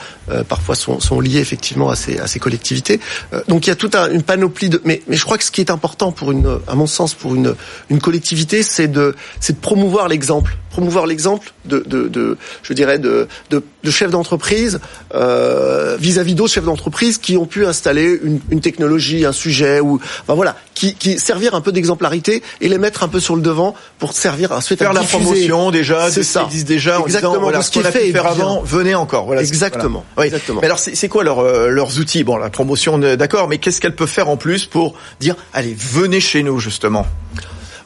parfois 0.47 0.75
sont, 0.75 0.99
sont 0.99 1.19
liées 1.19 1.39
effectivement 1.39 1.89
à 1.89 1.95
ces 1.95 2.19
à 2.19 2.27
ces 2.27 2.39
collectivités. 2.39 2.99
donc 3.47 3.65
il 3.65 3.69
y 3.69 3.73
a 3.73 3.75
toute 3.75 3.95
une 3.95 4.23
panoplie 4.23 4.69
de. 4.69 4.81
Mais 4.85 5.01
mais 5.07 5.15
je 5.15 5.23
crois 5.23 5.37
que 5.37 5.43
ce 5.43 5.51
qui 5.51 5.61
est 5.61 5.71
important 5.71 6.11
pour 6.11 6.31
une, 6.31 6.59
à 6.67 6.75
mon 6.75 6.87
sens, 6.87 7.13
pour 7.13 7.35
une 7.35 7.55
une 7.89 7.99
collectivité, 7.99 8.63
c'est 8.63 8.87
de 8.87 9.15
c'est 9.39 9.53
de 9.53 9.59
promouvoir 9.59 10.07
l'exemple 10.07 10.57
promouvoir 10.75 11.05
l'exemple 11.05 11.53
de, 11.63 11.79
de, 11.87 12.09
de, 12.09 12.37
je 12.61 12.73
dirais, 12.73 12.99
de, 12.99 13.29
de, 13.49 13.63
de 13.81 13.91
chefs 13.91 14.11
d'entreprise 14.11 14.81
euh, 15.13 15.95
vis-à-vis 15.97 16.35
d'autres 16.35 16.51
chefs 16.51 16.65
d'entreprise 16.65 17.17
qui 17.17 17.37
ont 17.37 17.45
pu 17.45 17.65
installer 17.65 18.19
une, 18.21 18.41
une, 18.51 18.59
technologie, 18.59 19.23
un 19.23 19.31
sujet, 19.31 19.79
ou 19.79 20.01
enfin 20.23 20.33
voilà, 20.33 20.57
qui, 20.73 20.95
qui 20.95 21.17
servir 21.17 21.55
un 21.55 21.61
peu 21.61 21.71
d'exemplarité 21.71 22.43
et 22.59 22.67
les 22.67 22.77
mettre 22.77 23.03
un 23.03 23.07
peu 23.07 23.21
sur 23.21 23.37
le 23.37 23.41
devant 23.41 23.73
pour 23.99 24.11
servir 24.11 24.51
à 24.51 24.59
faire 24.59 24.91
la 24.91 25.03
promotion 25.03 25.71
déjà, 25.71 26.11
c'est 26.11 26.23
ça, 26.23 26.43
existe 26.43 26.67
déjà, 26.67 26.99
exactement. 26.99 27.31
En 27.31 27.33
disant, 27.35 27.41
voilà, 27.43 27.61
ce 27.61 27.71
qu'on 27.71 27.85
a 27.85 27.91
pu 27.91 28.11
faire 28.11 28.27
avant, 28.27 28.61
venez 28.61 28.95
encore. 28.95 29.27
Voilà, 29.27 29.41
exactement. 29.41 30.03
Oui. 30.17 30.25
exactement. 30.25 30.59
Mais 30.59 30.67
alors 30.67 30.79
c'est 30.79 31.07
quoi 31.07 31.23
leur, 31.23 31.39
euh, 31.39 31.69
leurs 31.69 31.99
outils? 31.99 32.25
Bon, 32.25 32.35
la 32.35 32.49
promotion, 32.49 32.97
d'accord, 32.97 33.47
mais 33.47 33.59
qu'est-ce 33.59 33.79
qu'elle 33.79 33.95
peut 33.95 34.07
faire 34.07 34.27
en 34.27 34.35
plus 34.35 34.65
pour 34.65 34.95
dire, 35.21 35.35
allez, 35.53 35.73
venez 35.73 36.19
chez 36.19 36.43
nous 36.43 36.59
justement? 36.59 37.05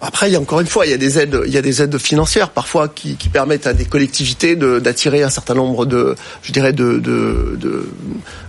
Après, 0.02 0.30
il 0.30 0.34
y 0.34 0.36
a 0.36 0.40
encore 0.40 0.62
une 0.62 0.68
fois, 0.68 0.86
il 0.86 0.92
y 0.92 0.94
a 0.94 0.98
des 0.98 1.20
aides, 1.20 1.42
il 1.46 1.54
y 1.54 1.58
a 1.58 1.62
des 1.62 1.82
aides 1.82 1.98
financières 1.98 2.50
parfois 2.52 2.88
qui, 2.88 3.16
qui 3.16 3.28
permettent 3.28 3.68
à 3.68 3.74
des 3.74 3.86
collectivités 3.86 4.56
d'attirer 4.56 5.24
un 5.24 5.30
certain 5.30 5.56
nombre 5.56 5.86
de, 5.86 6.16
je 6.42 6.52
dirais, 6.54 6.72
de, 6.72 7.00
de, 7.00 7.58
de 7.60 7.90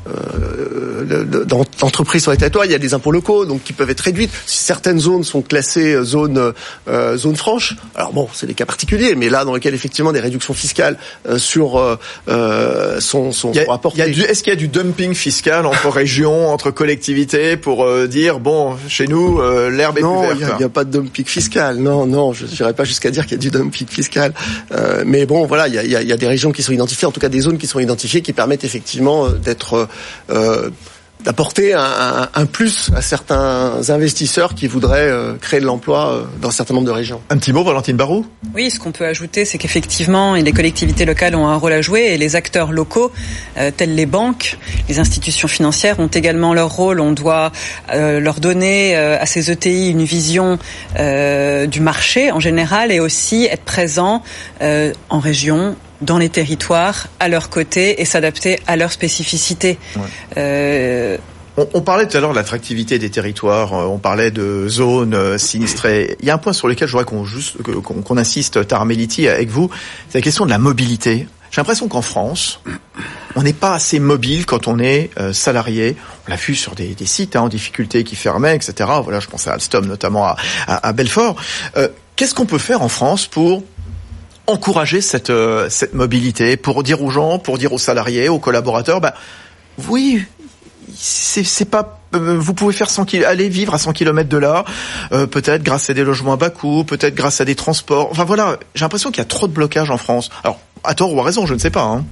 euh, 0.09 1.25
d'entreprises 1.45 2.23
sur 2.23 2.31
les 2.31 2.37
territoires. 2.37 2.67
Il 2.67 2.71
y 2.71 2.75
a 2.75 2.79
des 2.79 2.95
impôts 2.95 3.11
locaux, 3.11 3.47
donc 3.47 3.65
qui 3.65 3.73
peuvent 3.73 3.91
être 3.91 4.01
réduites. 4.01 4.31
Certaines 4.47 5.01
zones 5.01 5.25
sont 5.25 5.43
classées 5.43 5.95
euh, 5.95 6.05
zones 6.05 6.53
euh, 6.89 7.17
zones 7.17 7.37
franches. 7.37 7.77
Alors 7.97 8.13
bon, 8.13 8.29
c'est 8.33 8.47
des 8.47 8.55
cas 8.55 8.67
particuliers, 8.67 9.15
mais 9.17 9.29
là 9.29 9.45
dans 9.45 9.55
lesquels 9.55 9.75
effectivement 9.75 10.13
des 10.13 10.21
réductions 10.21 10.55
fiscales 10.55 10.97
euh, 11.29 11.39
sur 11.39 11.79
euh, 12.29 13.01
sont 13.01 13.33
sont, 13.33 13.53
apportées. 13.69 14.03
Est-ce 14.03 14.43
qu'il 14.43 14.53
y 14.53 14.57
a 14.57 14.59
du 14.59 14.69
dumping 14.69 15.15
fiscal 15.15 15.67
entre 15.67 15.89
régions, 15.91 16.49
entre 16.49 16.71
collectivités 16.71 17.57
pour 17.57 17.89
dire 18.07 18.39
bon, 18.39 18.77
chez 18.89 19.07
nous 19.07 19.41
l'herbe 19.69 19.99
est 19.99 20.03
non, 20.03 20.21
plus 20.21 20.39
verte 20.39 20.41
Non, 20.41 20.47
il 20.55 20.59
n'y 20.59 20.65
a, 20.65 20.69
pas 20.69 20.85
de 20.85 20.91
dumping 20.91 21.25
fiscal 21.25 21.40
non, 21.77 22.07
non, 22.07 22.33
je 22.33 22.47
n'irai 22.47 22.73
pas 22.73 22.85
jusqu'à 22.85 23.11
dire 23.11 23.25
qu'il 23.25 23.33
y 23.33 23.35
a 23.35 23.39
du 23.39 23.51
dumping 23.51 23.87
fiscal. 23.89 24.33
Euh, 24.73 25.05
mais 25.07 25.27
bon, 25.27 25.47
voilà, 25.47 25.69
il 25.69 25.75
y 25.75 26.13
a, 26.13 26.17
des 26.17 26.27
régions 26.27 26.53
qui 26.53 26.63
sont 26.63 26.73
identifiées, 26.73 27.07
en 27.07 27.13
tout 27.13 27.21
cas 27.21 27.29
des 27.29 27.41
zones 27.41 27.59
qui 27.59 27.67
sont 27.67 27.81
identifiées, 27.81 28.23
qui 28.23 28.33
permettent 28.33 28.65
effectivement 28.65 29.27
euh, 29.27 29.33
d'être 29.33 29.89
euh, 30.31 30.71
d'apporter 31.25 31.75
un, 31.75 32.29
un, 32.35 32.47
plus 32.47 32.91
à 32.95 33.03
certains 33.03 33.91
investisseurs 33.91 34.55
qui 34.55 34.67
voudraient 34.67 35.09
euh, 35.09 35.35
créer 35.41 35.61
de 35.61 35.67
l'emploi 35.67 36.13
euh, 36.13 36.25
dans 36.41 36.49
un 36.49 36.53
certain 36.53 36.75
nombre 36.75 36.87
de 36.87 36.93
régions. 36.93 37.21
Un 37.31 37.39
petit 37.39 37.53
mot, 37.53 37.63
Valentine 37.63 37.97
Barou 37.97 38.27
Oui, 38.55 38.71
ce 38.71 38.79
qu'on 38.79 38.93
peut 38.93 39.07
ajouter, 39.07 39.45
c'est 39.45 39.59
qu'effectivement, 39.59 40.35
les 40.35 40.53
collectivités 40.53 41.05
locales 41.05 41.35
ont 41.35 41.47
un 41.47 41.57
rôle 41.57 41.73
à 41.73 41.83
jouer 41.83 42.13
et 42.13 42.19
les 42.19 42.37
acteurs 42.37 42.73
locaux, 42.73 43.13
euh, 43.59 43.71
tels 43.77 43.95
les 43.95 44.07
banques, 44.07 44.59
les 44.89 44.99
institutions 44.99 45.49
financières, 45.49 46.01
ont 46.01 46.09
également 46.09 46.55
leur 46.55 46.71
rôle. 46.71 47.01
On 47.01 47.13
doit 47.13 47.53
leur 47.93 48.41
donner 48.41 48.97
à 48.97 49.27
ces 49.27 49.51
ETI 49.51 49.91
une 49.91 50.05
vision 50.05 50.59
du 50.97 51.81
marché 51.81 52.31
en 52.31 52.41
général 52.41 52.93
et 52.93 53.01
aussi 53.01 53.45
être 53.45 53.65
présent 53.65 54.23
en 54.61 55.19
région, 55.19 55.77
dans 56.01 56.19
les 56.19 56.29
territoires, 56.29 57.09
à 57.19 57.29
leur 57.29 57.51
côté 57.51 58.01
et 58.01 58.05
s'adapter 58.05 58.61
à 58.67 58.77
leurs 58.77 58.93
spécificités. 58.93 59.79
Euh... 60.37 61.19
On, 61.75 61.83
parlait 61.83 62.07
tout 62.07 62.17
à 62.17 62.21
l'heure 62.21 62.31
de 62.31 62.37
l'attractivité 62.37 62.99
des 62.99 63.11
territoires, 63.11 63.75
euh, 63.75 63.85
on 63.85 63.99
parlait 63.99 64.31
de 64.31 64.67
zones 64.69 65.15
euh, 65.15 65.37
sinistrées. 65.37 66.17
Il 66.21 66.27
y 66.27 66.31
a 66.31 66.35
un 66.35 66.39
point 66.39 66.55
sur 66.55 66.69
lequel 66.69 66.89
je 66.89 66.93
voudrais 66.93 67.05
qu'on 67.05 67.25
juste 67.25 67.59
qu'on 67.63 68.17
insiste, 68.17 68.67
Tarameliti, 68.67 69.29
avec 69.29 69.51
vous, 69.51 69.69
c'est 70.09 70.19
la 70.19 70.23
question 70.23 70.47
de 70.47 70.51
la 70.51 70.59
mobilité. 70.59 71.27
J'ai 71.51 71.61
l'impression 71.61 71.89
qu'en 71.89 72.03
France, 72.03 72.61
on 73.35 73.43
n'est 73.43 73.53
pas 73.53 73.75
assez 73.75 73.99
mobile 73.99 74.47
quand 74.47 74.69
on 74.69 74.79
est 74.79 75.11
euh, 75.19 75.33
salarié. 75.33 75.97
On 76.27 76.31
l'a 76.31 76.37
vu 76.37 76.55
sur 76.55 76.77
des, 76.77 76.95
des 76.95 77.07
sites 77.07 77.35
hein, 77.35 77.43
en 77.43 77.49
difficulté 77.49 78.05
qui 78.05 78.15
fermaient, 78.15 78.55
etc. 78.55 78.89
Voilà, 79.03 79.19
je 79.19 79.27
pense 79.27 79.49
à 79.49 79.55
Alstom 79.55 79.87
notamment 79.87 80.27
à, 80.27 80.37
à, 80.67 80.93
Belfort. 80.93 81.37
Euh, 81.77 81.89
Qu'est-ce 82.21 82.35
qu'on 82.35 82.45
peut 82.45 82.59
faire 82.59 82.83
en 82.83 82.91
France 82.91 83.27
pour 83.27 83.65
encourager 84.47 85.01
cette, 85.01 85.31
euh, 85.31 85.69
cette 85.71 85.95
mobilité, 85.95 86.57
pour 86.57 86.83
dire 86.83 87.03
aux 87.03 87.11
gens, 87.11 87.39
pour 87.39 87.59
dire 87.59 87.73
aux 87.73 87.79
salariés, 87.79 88.29
aux 88.29 88.39
collaborateurs, 88.39 89.01
bah, 89.01 89.15
oui, 89.89 90.25
c'est 90.97 91.71
pas 91.71 92.01
euh, 92.15 92.37
vous 92.39 92.55
pouvez 92.55 92.73
faire 92.73 92.91
100 92.91 93.15
aller 93.25 93.49
vivre 93.49 93.75
à 93.75 93.79
100 93.79 93.93
km 93.93 94.29
de 94.29 94.37
là, 94.37 94.65
euh, 95.13 95.27
peut-être 95.27 95.63
grâce 95.63 95.91
à 95.91 95.95
des 95.95 96.05
logements 96.05 96.33
à 96.33 96.37
bas 96.37 96.51
coût, 96.51 96.85
peut-être 96.85 97.15
grâce 97.15 97.41
à 97.41 97.45
des 97.45 97.55
transports. 97.55 98.09
Enfin 98.11 98.25
voilà, 98.25 98.59
j'ai 98.75 98.85
l'impression 98.85 99.11
qu'il 99.11 99.19
y 99.19 99.23
a 99.23 99.27
trop 99.27 99.47
de 99.47 99.53
blocages 99.53 99.91
en 99.91 99.99
France. 99.99 100.31
Alors, 100.43 100.59
à 100.83 100.95
tort 100.95 101.15
ou 101.15 101.21
à 101.21 101.25
raison, 101.25 101.47
je 101.47 101.55
ne 101.55 101.59
sais 101.59 101.71
pas. 101.71 101.83
Hein. 101.83 102.05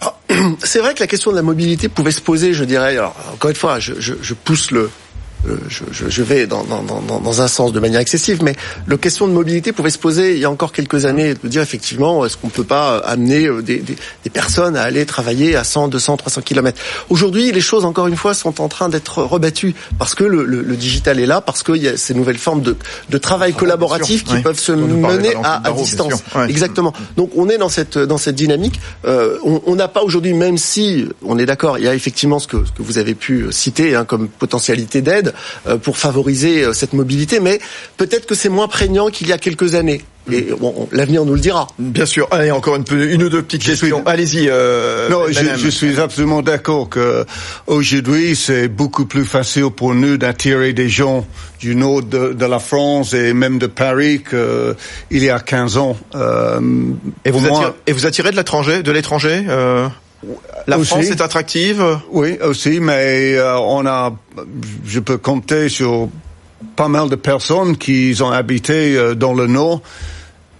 Ah, 0.00 0.14
c'est 0.62 0.80
vrai 0.80 0.94
que 0.94 1.00
la 1.00 1.06
question 1.06 1.30
de 1.30 1.36
la 1.36 1.42
mobilité 1.42 1.88
pouvait 1.88 2.10
se 2.10 2.20
poser, 2.20 2.52
je 2.52 2.64
dirais. 2.64 2.96
Alors, 2.98 3.16
encore 3.32 3.50
une 3.50 3.56
fois, 3.56 3.78
je, 3.78 3.94
je, 3.98 4.14
je 4.20 4.34
pousse 4.34 4.70
le, 4.70 4.90
je, 5.68 5.84
je, 5.90 6.08
je, 6.08 6.22
vais 6.22 6.46
dans, 6.46 6.64
dans, 6.64 6.82
dans, 6.82 7.20
dans, 7.20 7.42
un 7.42 7.48
sens 7.48 7.72
de 7.72 7.80
manière 7.80 8.00
excessive, 8.00 8.42
mais 8.42 8.54
la 8.86 8.96
question 8.96 9.28
de 9.28 9.32
mobilité 9.32 9.72
pouvait 9.72 9.90
se 9.90 9.98
poser 9.98 10.34
il 10.34 10.40
y 10.40 10.44
a 10.44 10.50
encore 10.50 10.72
quelques 10.72 11.04
années, 11.04 11.34
de 11.34 11.48
dire 11.48 11.62
effectivement, 11.62 12.24
est-ce 12.24 12.36
qu'on 12.36 12.48
peut 12.48 12.64
pas 12.64 12.98
amener 12.98 13.46
euh, 13.46 13.62
des, 13.62 13.78
des, 13.78 13.96
des, 14.24 14.30
personnes 14.30 14.76
à 14.76 14.82
aller 14.82 15.06
travailler 15.06 15.56
à 15.56 15.64
100, 15.64 15.88
200, 15.88 16.16
300 16.16 16.40
km 16.42 16.80
Aujourd'hui, 17.08 17.52
les 17.52 17.60
choses, 17.60 17.84
encore 17.84 18.06
une 18.06 18.16
fois, 18.16 18.34
sont 18.34 18.60
en 18.60 18.68
train 18.68 18.88
d'être 18.88 19.22
rebattues 19.22 19.74
parce 19.98 20.14
que 20.14 20.24
le, 20.24 20.44
le, 20.44 20.62
le, 20.62 20.76
digital 20.76 21.20
est 21.20 21.26
là, 21.26 21.40
parce 21.40 21.62
qu'il 21.62 21.76
y 21.76 21.88
a 21.88 21.96
ces 21.96 22.14
nouvelles 22.14 22.38
formes 22.38 22.62
de, 22.62 22.76
de 23.08 23.18
travail 23.18 23.52
ah, 23.54 23.58
collaboratif 23.58 24.24
qui 24.24 24.40
peuvent 24.40 24.58
se 24.58 24.72
mener 24.72 25.34
à, 25.42 25.66
à 25.66 25.72
distance. 25.72 26.22
Exactement. 26.48 26.92
Donc 27.16 27.30
on 27.36 27.48
est 27.48 27.58
dans 27.58 27.68
cette, 27.68 27.98
dans 27.98 28.18
cette 28.18 28.36
dynamique. 28.36 28.80
Euh, 29.04 29.38
on 29.44 29.74
n'a 29.76 29.88
pas 29.88 30.02
aujourd'hui, 30.02 30.34
même 30.34 30.58
si 30.58 31.06
on 31.24 31.38
est 31.38 31.46
d'accord, 31.46 31.78
il 31.78 31.84
y 31.84 31.88
a 31.88 31.94
effectivement 31.94 32.38
ce 32.38 32.46
que, 32.46 32.64
ce 32.64 32.72
que 32.72 32.82
vous 32.82 32.98
avez 32.98 33.14
pu 33.14 33.46
citer 33.50 33.94
hein, 33.94 34.04
comme 34.04 34.28
potentialité 34.28 35.02
d'aide, 35.02 35.27
euh, 35.66 35.76
pour 35.76 35.98
favoriser 35.98 36.64
euh, 36.64 36.72
cette 36.72 36.92
mobilité, 36.92 37.40
mais 37.40 37.60
peut-être 37.96 38.26
que 38.26 38.34
c'est 38.34 38.48
moins 38.48 38.68
prégnant 38.68 39.08
qu'il 39.10 39.28
y 39.28 39.32
a 39.32 39.38
quelques 39.38 39.74
années. 39.74 40.02
Et 40.30 40.42
bon, 40.58 40.88
l'avenir 40.92 41.24
nous 41.24 41.34
le 41.34 41.40
dira. 41.40 41.66
Bien 41.78 42.06
sûr. 42.06 42.28
Allez, 42.30 42.50
encore 42.50 42.76
une, 42.76 42.84
une 42.90 43.22
ou 43.22 43.28
deux 43.28 43.42
petites 43.42 43.64
questions. 43.64 44.02
Allez-y. 44.06 44.48
Euh, 44.48 45.08
non, 45.08 45.22
je, 45.28 45.56
je, 45.56 45.68
suis 45.68 45.98
absolument 45.98 46.42
d'accord 46.42 46.88
que 46.88 47.24
aujourd'hui 47.66 48.36
c'est 48.36 48.68
beaucoup 48.68 49.06
plus 49.06 49.24
facile 49.24 49.70
pour 49.74 49.94
nous 49.94 50.18
d'attirer 50.18 50.72
des 50.72 50.88
gens 50.88 51.26
du 51.60 51.74
nord 51.74 52.02
de, 52.02 52.32
de, 52.34 52.46
la 52.46 52.58
France 52.58 53.14
et 53.14 53.32
même 53.32 53.58
de 53.58 53.66
Paris 53.66 54.22
qu'il 54.28 55.24
y 55.24 55.30
a 55.30 55.40
15 55.40 55.76
ans. 55.78 55.96
Euh, 56.14 56.60
et, 57.24 57.30
vous 57.30 57.46
attirez, 57.46 57.72
et 57.86 57.92
vous 57.92 58.06
attirez 58.06 58.30
de 58.30 58.36
l'étranger, 58.36 58.82
de 58.82 58.92
l'étranger 58.92 59.44
euh... 59.48 59.88
La 60.66 60.78
France 60.78 61.06
est 61.06 61.20
attractive 61.20 61.82
Oui, 62.10 62.38
aussi, 62.42 62.80
mais 62.80 63.34
euh, 63.34 63.58
on 63.58 63.86
a, 63.86 64.14
je 64.84 65.00
peux 65.00 65.16
compter 65.16 65.68
sur 65.68 66.08
pas 66.76 66.88
mal 66.88 67.08
de 67.08 67.16
personnes 67.16 67.76
qui 67.76 68.16
ont 68.20 68.30
habité 68.30 68.96
euh, 68.96 69.14
dans 69.14 69.32
le 69.32 69.46
Nord 69.46 69.80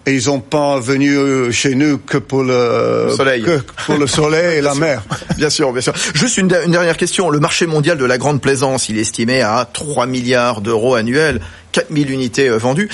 et 0.07 0.15
ils 0.15 0.27
n'ont 0.27 0.41
pas 0.41 0.79
venu 0.79 1.17
euh, 1.17 1.51
chez 1.51 1.75
nous 1.75 1.99
que 1.99 2.19
pour 2.19 2.43
le, 2.45 3.13
soleil, 3.15 3.43
que 3.43 3.61
pour 3.85 3.97
le 3.97 4.07
soleil 4.07 4.59
et 4.59 4.61
la 4.61 4.75
mer. 4.77 5.03
Bien 5.37 5.51
sûr, 5.51 5.73
bien 5.73 5.83
sûr. 5.83 5.93
Juste 6.15 6.39
une, 6.39 6.51
une, 6.65 6.73
dernière 6.73 6.97
question. 6.97 7.29
Le 7.29 7.41
marché 7.41 7.67
mondial 7.67 7.99
de 7.99 8.05
la 8.05 8.17
grande 8.17 8.41
plaisance, 8.41 8.89
il 8.89 8.97
est 8.97 9.03
estimé 9.03 9.43
à 9.43 9.69
3 9.71 10.07
milliards 10.07 10.61
d'euros 10.61 10.95
annuels, 10.95 11.41
4000 11.73 12.11
unités 12.11 12.49
vendues. 12.49 12.89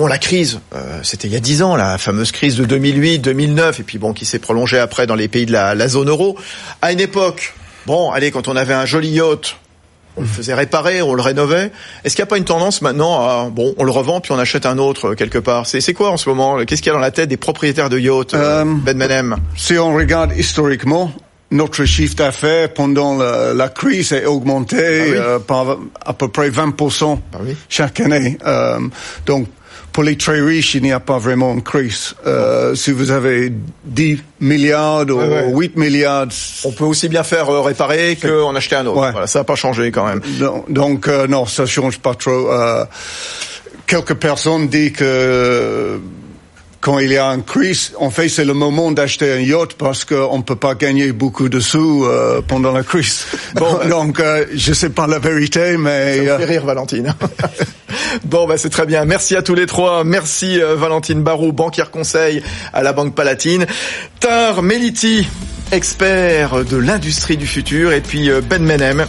Bon, 0.00 0.06
la 0.06 0.16
crise, 0.16 0.60
euh, 0.74 1.00
c'était 1.02 1.28
il 1.28 1.34
y 1.34 1.36
a 1.36 1.40
dix 1.40 1.62
ans, 1.62 1.76
la 1.76 1.98
fameuse 1.98 2.32
crise 2.32 2.56
de 2.56 2.64
2008-2009, 2.64 3.80
et 3.80 3.82
puis 3.82 3.98
bon, 3.98 4.14
qui 4.14 4.24
s'est 4.24 4.38
prolongée 4.38 4.78
après 4.78 5.06
dans 5.06 5.14
les 5.14 5.28
pays 5.28 5.44
de 5.44 5.52
la, 5.52 5.74
la, 5.74 5.88
zone 5.88 6.08
euro. 6.08 6.38
À 6.80 6.90
une 6.90 7.00
époque, 7.00 7.52
bon, 7.84 8.10
allez, 8.10 8.30
quand 8.30 8.48
on 8.48 8.56
avait 8.56 8.72
un 8.72 8.86
joli 8.86 9.10
yacht, 9.10 9.56
on 10.16 10.22
le 10.22 10.26
faisait 10.26 10.54
réparer, 10.54 11.02
on 11.02 11.12
le 11.12 11.20
rénovait. 11.20 11.70
Est-ce 12.02 12.16
qu'il 12.16 12.22
n'y 12.22 12.28
a 12.28 12.30
pas 12.30 12.38
une 12.38 12.46
tendance 12.46 12.80
maintenant 12.80 13.20
à, 13.20 13.50
bon, 13.50 13.74
on 13.76 13.84
le 13.84 13.90
revend 13.90 14.22
puis 14.22 14.32
on 14.32 14.38
achète 14.38 14.64
un 14.64 14.78
autre 14.78 15.10
euh, 15.10 15.14
quelque 15.14 15.36
part? 15.36 15.66
C'est 15.66 15.92
quoi 15.92 16.10
en 16.10 16.16
ce 16.16 16.30
moment? 16.30 16.64
Qu'est-ce 16.64 16.80
qu'il 16.80 16.90
y 16.90 16.94
a 16.94 16.94
dans 16.94 16.98
la 16.98 17.10
tête 17.10 17.28
des 17.28 17.36
propriétaires 17.36 17.90
de 17.90 17.98
yachts, 17.98 18.32
euh, 18.32 18.64
Ben 18.64 18.96
Menem 18.96 19.36
Si 19.54 19.76
on 19.76 19.94
regarde 19.94 20.32
historiquement, 20.34 21.12
notre 21.50 21.84
chiffre 21.84 22.14
d'affaires 22.14 22.72
pendant 22.72 23.18
la, 23.18 23.52
la, 23.52 23.68
crise 23.68 24.14
a 24.14 24.30
augmenté 24.30 25.14
ah 25.18 25.40
par 25.46 25.76
à 26.06 26.14
peu 26.14 26.28
près 26.28 26.48
20% 26.48 27.18
ah 27.34 27.36
oui. 27.42 27.54
chaque 27.68 28.00
année. 28.00 28.38
Euh, 28.46 28.78
donc 29.26 29.46
pour 29.92 30.04
les 30.04 30.16
très 30.16 30.40
riches, 30.40 30.74
il 30.74 30.82
n'y 30.82 30.92
a 30.92 31.00
pas 31.00 31.18
vraiment 31.18 31.52
une 31.52 31.62
crise. 31.62 32.14
Euh, 32.26 32.74
si 32.74 32.92
vous 32.92 33.10
avez 33.10 33.52
10 33.84 34.22
milliards 34.40 35.06
ou 35.08 35.58
8 35.58 35.76
milliards... 35.76 36.28
On 36.64 36.72
peut 36.72 36.84
aussi 36.84 37.08
bien 37.08 37.24
faire 37.24 37.48
euh, 37.48 37.60
réparer 37.60 38.16
qu'en 38.16 38.54
acheter 38.54 38.76
un 38.76 38.86
autre. 38.86 39.10
Voilà, 39.10 39.26
ça 39.26 39.40
n'a 39.40 39.44
pas 39.44 39.56
changé 39.56 39.90
quand 39.90 40.06
même. 40.06 40.20
Donc, 40.38 40.72
donc 40.72 41.08
euh, 41.08 41.26
non, 41.26 41.46
ça 41.46 41.66
change 41.66 41.98
pas 41.98 42.14
trop. 42.14 42.52
Euh, 42.52 42.84
quelques 43.86 44.14
personnes 44.14 44.68
disent 44.68 44.92
que 44.92 46.00
quand 46.80 46.98
il 46.98 47.12
y 47.12 47.18
a 47.18 47.26
une 47.26 47.42
crise, 47.42 47.92
en 47.98 48.10
fait, 48.10 48.28
c'est 48.28 48.44
le 48.44 48.54
moment 48.54 48.90
d'acheter 48.90 49.32
un 49.32 49.40
yacht 49.40 49.74
parce 49.74 50.04
qu'on 50.04 50.38
ne 50.38 50.42
peut 50.42 50.56
pas 50.56 50.74
gagner 50.74 51.12
beaucoup 51.12 51.48
de 51.48 51.60
sous 51.60 52.04
euh, 52.04 52.40
pendant 52.46 52.72
la 52.72 52.82
crise. 52.90 53.26
Bon, 53.54 53.78
donc, 53.88 54.20
euh, 54.20 54.46
je 54.54 54.72
sais 54.72 54.90
pas 54.90 55.06
la 55.06 55.18
vérité, 55.18 55.76
mais... 55.76 56.26
Ça 56.26 56.34
me 56.34 56.38
fait 56.38 56.44
rire, 56.44 56.64
Valentine. 56.64 57.14
Bon, 58.24 58.46
bah 58.46 58.56
c'est 58.56 58.70
très 58.70 58.86
bien. 58.86 59.04
Merci 59.04 59.36
à 59.36 59.42
tous 59.42 59.54
les 59.54 59.66
trois. 59.66 60.04
Merci 60.04 60.60
euh, 60.60 60.74
Valentine 60.76 61.22
Barou, 61.22 61.52
banquière 61.52 61.90
conseil 61.90 62.42
à 62.72 62.82
la 62.82 62.92
Banque 62.92 63.14
Palatine. 63.14 63.66
Tar 64.18 64.62
Meliti, 64.62 65.26
expert 65.72 66.64
de 66.64 66.76
l'industrie 66.76 67.36
du 67.36 67.46
futur. 67.46 67.92
Et 67.92 68.00
puis 68.00 68.30
euh, 68.30 68.40
Ben 68.40 68.62
Menem, 68.62 69.06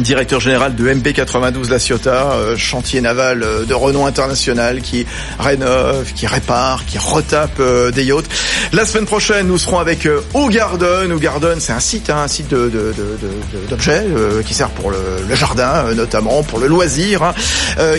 directeur 0.00 0.40
général 0.40 0.74
de 0.74 0.88
MP92 0.88 1.70
La 1.70 1.78
Ciotat, 1.78 2.32
euh, 2.32 2.56
chantier 2.56 3.00
naval 3.00 3.42
euh, 3.42 3.64
de 3.64 3.74
renom 3.74 4.06
international 4.06 4.80
qui 4.80 5.06
rénove, 5.38 6.12
qui 6.14 6.26
répare, 6.26 6.84
qui 6.86 6.98
retape 6.98 7.60
euh, 7.60 7.90
des 7.90 8.04
yachts. 8.04 8.26
La 8.72 8.84
semaine 8.84 9.06
prochaine, 9.06 9.46
nous 9.46 9.58
serons 9.58 9.78
avec 9.78 10.08
Ougarden. 10.34 11.12
Ougarden, 11.12 11.60
c'est 11.60 11.72
un 11.72 11.80
site, 11.80 12.10
hein, 12.10 12.22
un 12.24 12.28
site 12.28 12.48
d'objets 12.48 14.04
qui 14.44 14.54
sert 14.54 14.70
pour 14.70 14.90
le, 14.90 14.98
le 15.28 15.34
jardin 15.34 15.94
notamment, 15.94 16.42
pour 16.42 16.58
le 16.58 16.66
loisir, 16.66 17.22
hein, 17.22 17.34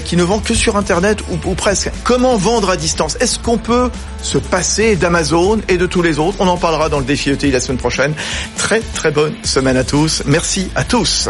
qui 0.04 0.18
ne 0.18 0.24
vend 0.24 0.40
que 0.40 0.54
sur 0.54 0.76
Internet 0.76 1.20
ou, 1.30 1.50
ou 1.50 1.56
presque. 1.56 1.90
Comment 2.04 2.38
vendre 2.38 2.70
à 2.70 2.78
distance? 2.78 3.18
Est-ce 3.20 3.40
qu'on 3.40 3.58
peut 3.58 3.90
se 4.22 4.38
passer 4.38 4.96
d'Amazon 4.96 5.62
et 5.68 5.78
de 5.78 5.86
tous 5.86 6.02
les 6.02 6.20
autres? 6.20 6.38
On 6.40 6.48
en 6.48 6.58
parlera 6.58 6.90
dans 6.90 7.00
le 7.00 7.06
défi 7.06 7.30
ETI 7.30 7.52
la 7.52 7.60
semaine 7.60 7.78
prochaine. 7.78 8.14
Très 8.58 8.82
très 8.94 9.12
bonne 9.12 9.34
semaine 9.44 9.78
à 9.78 9.84
tous. 9.84 10.24
Merci 10.26 10.70
à 10.76 10.84
tous. 10.84 11.30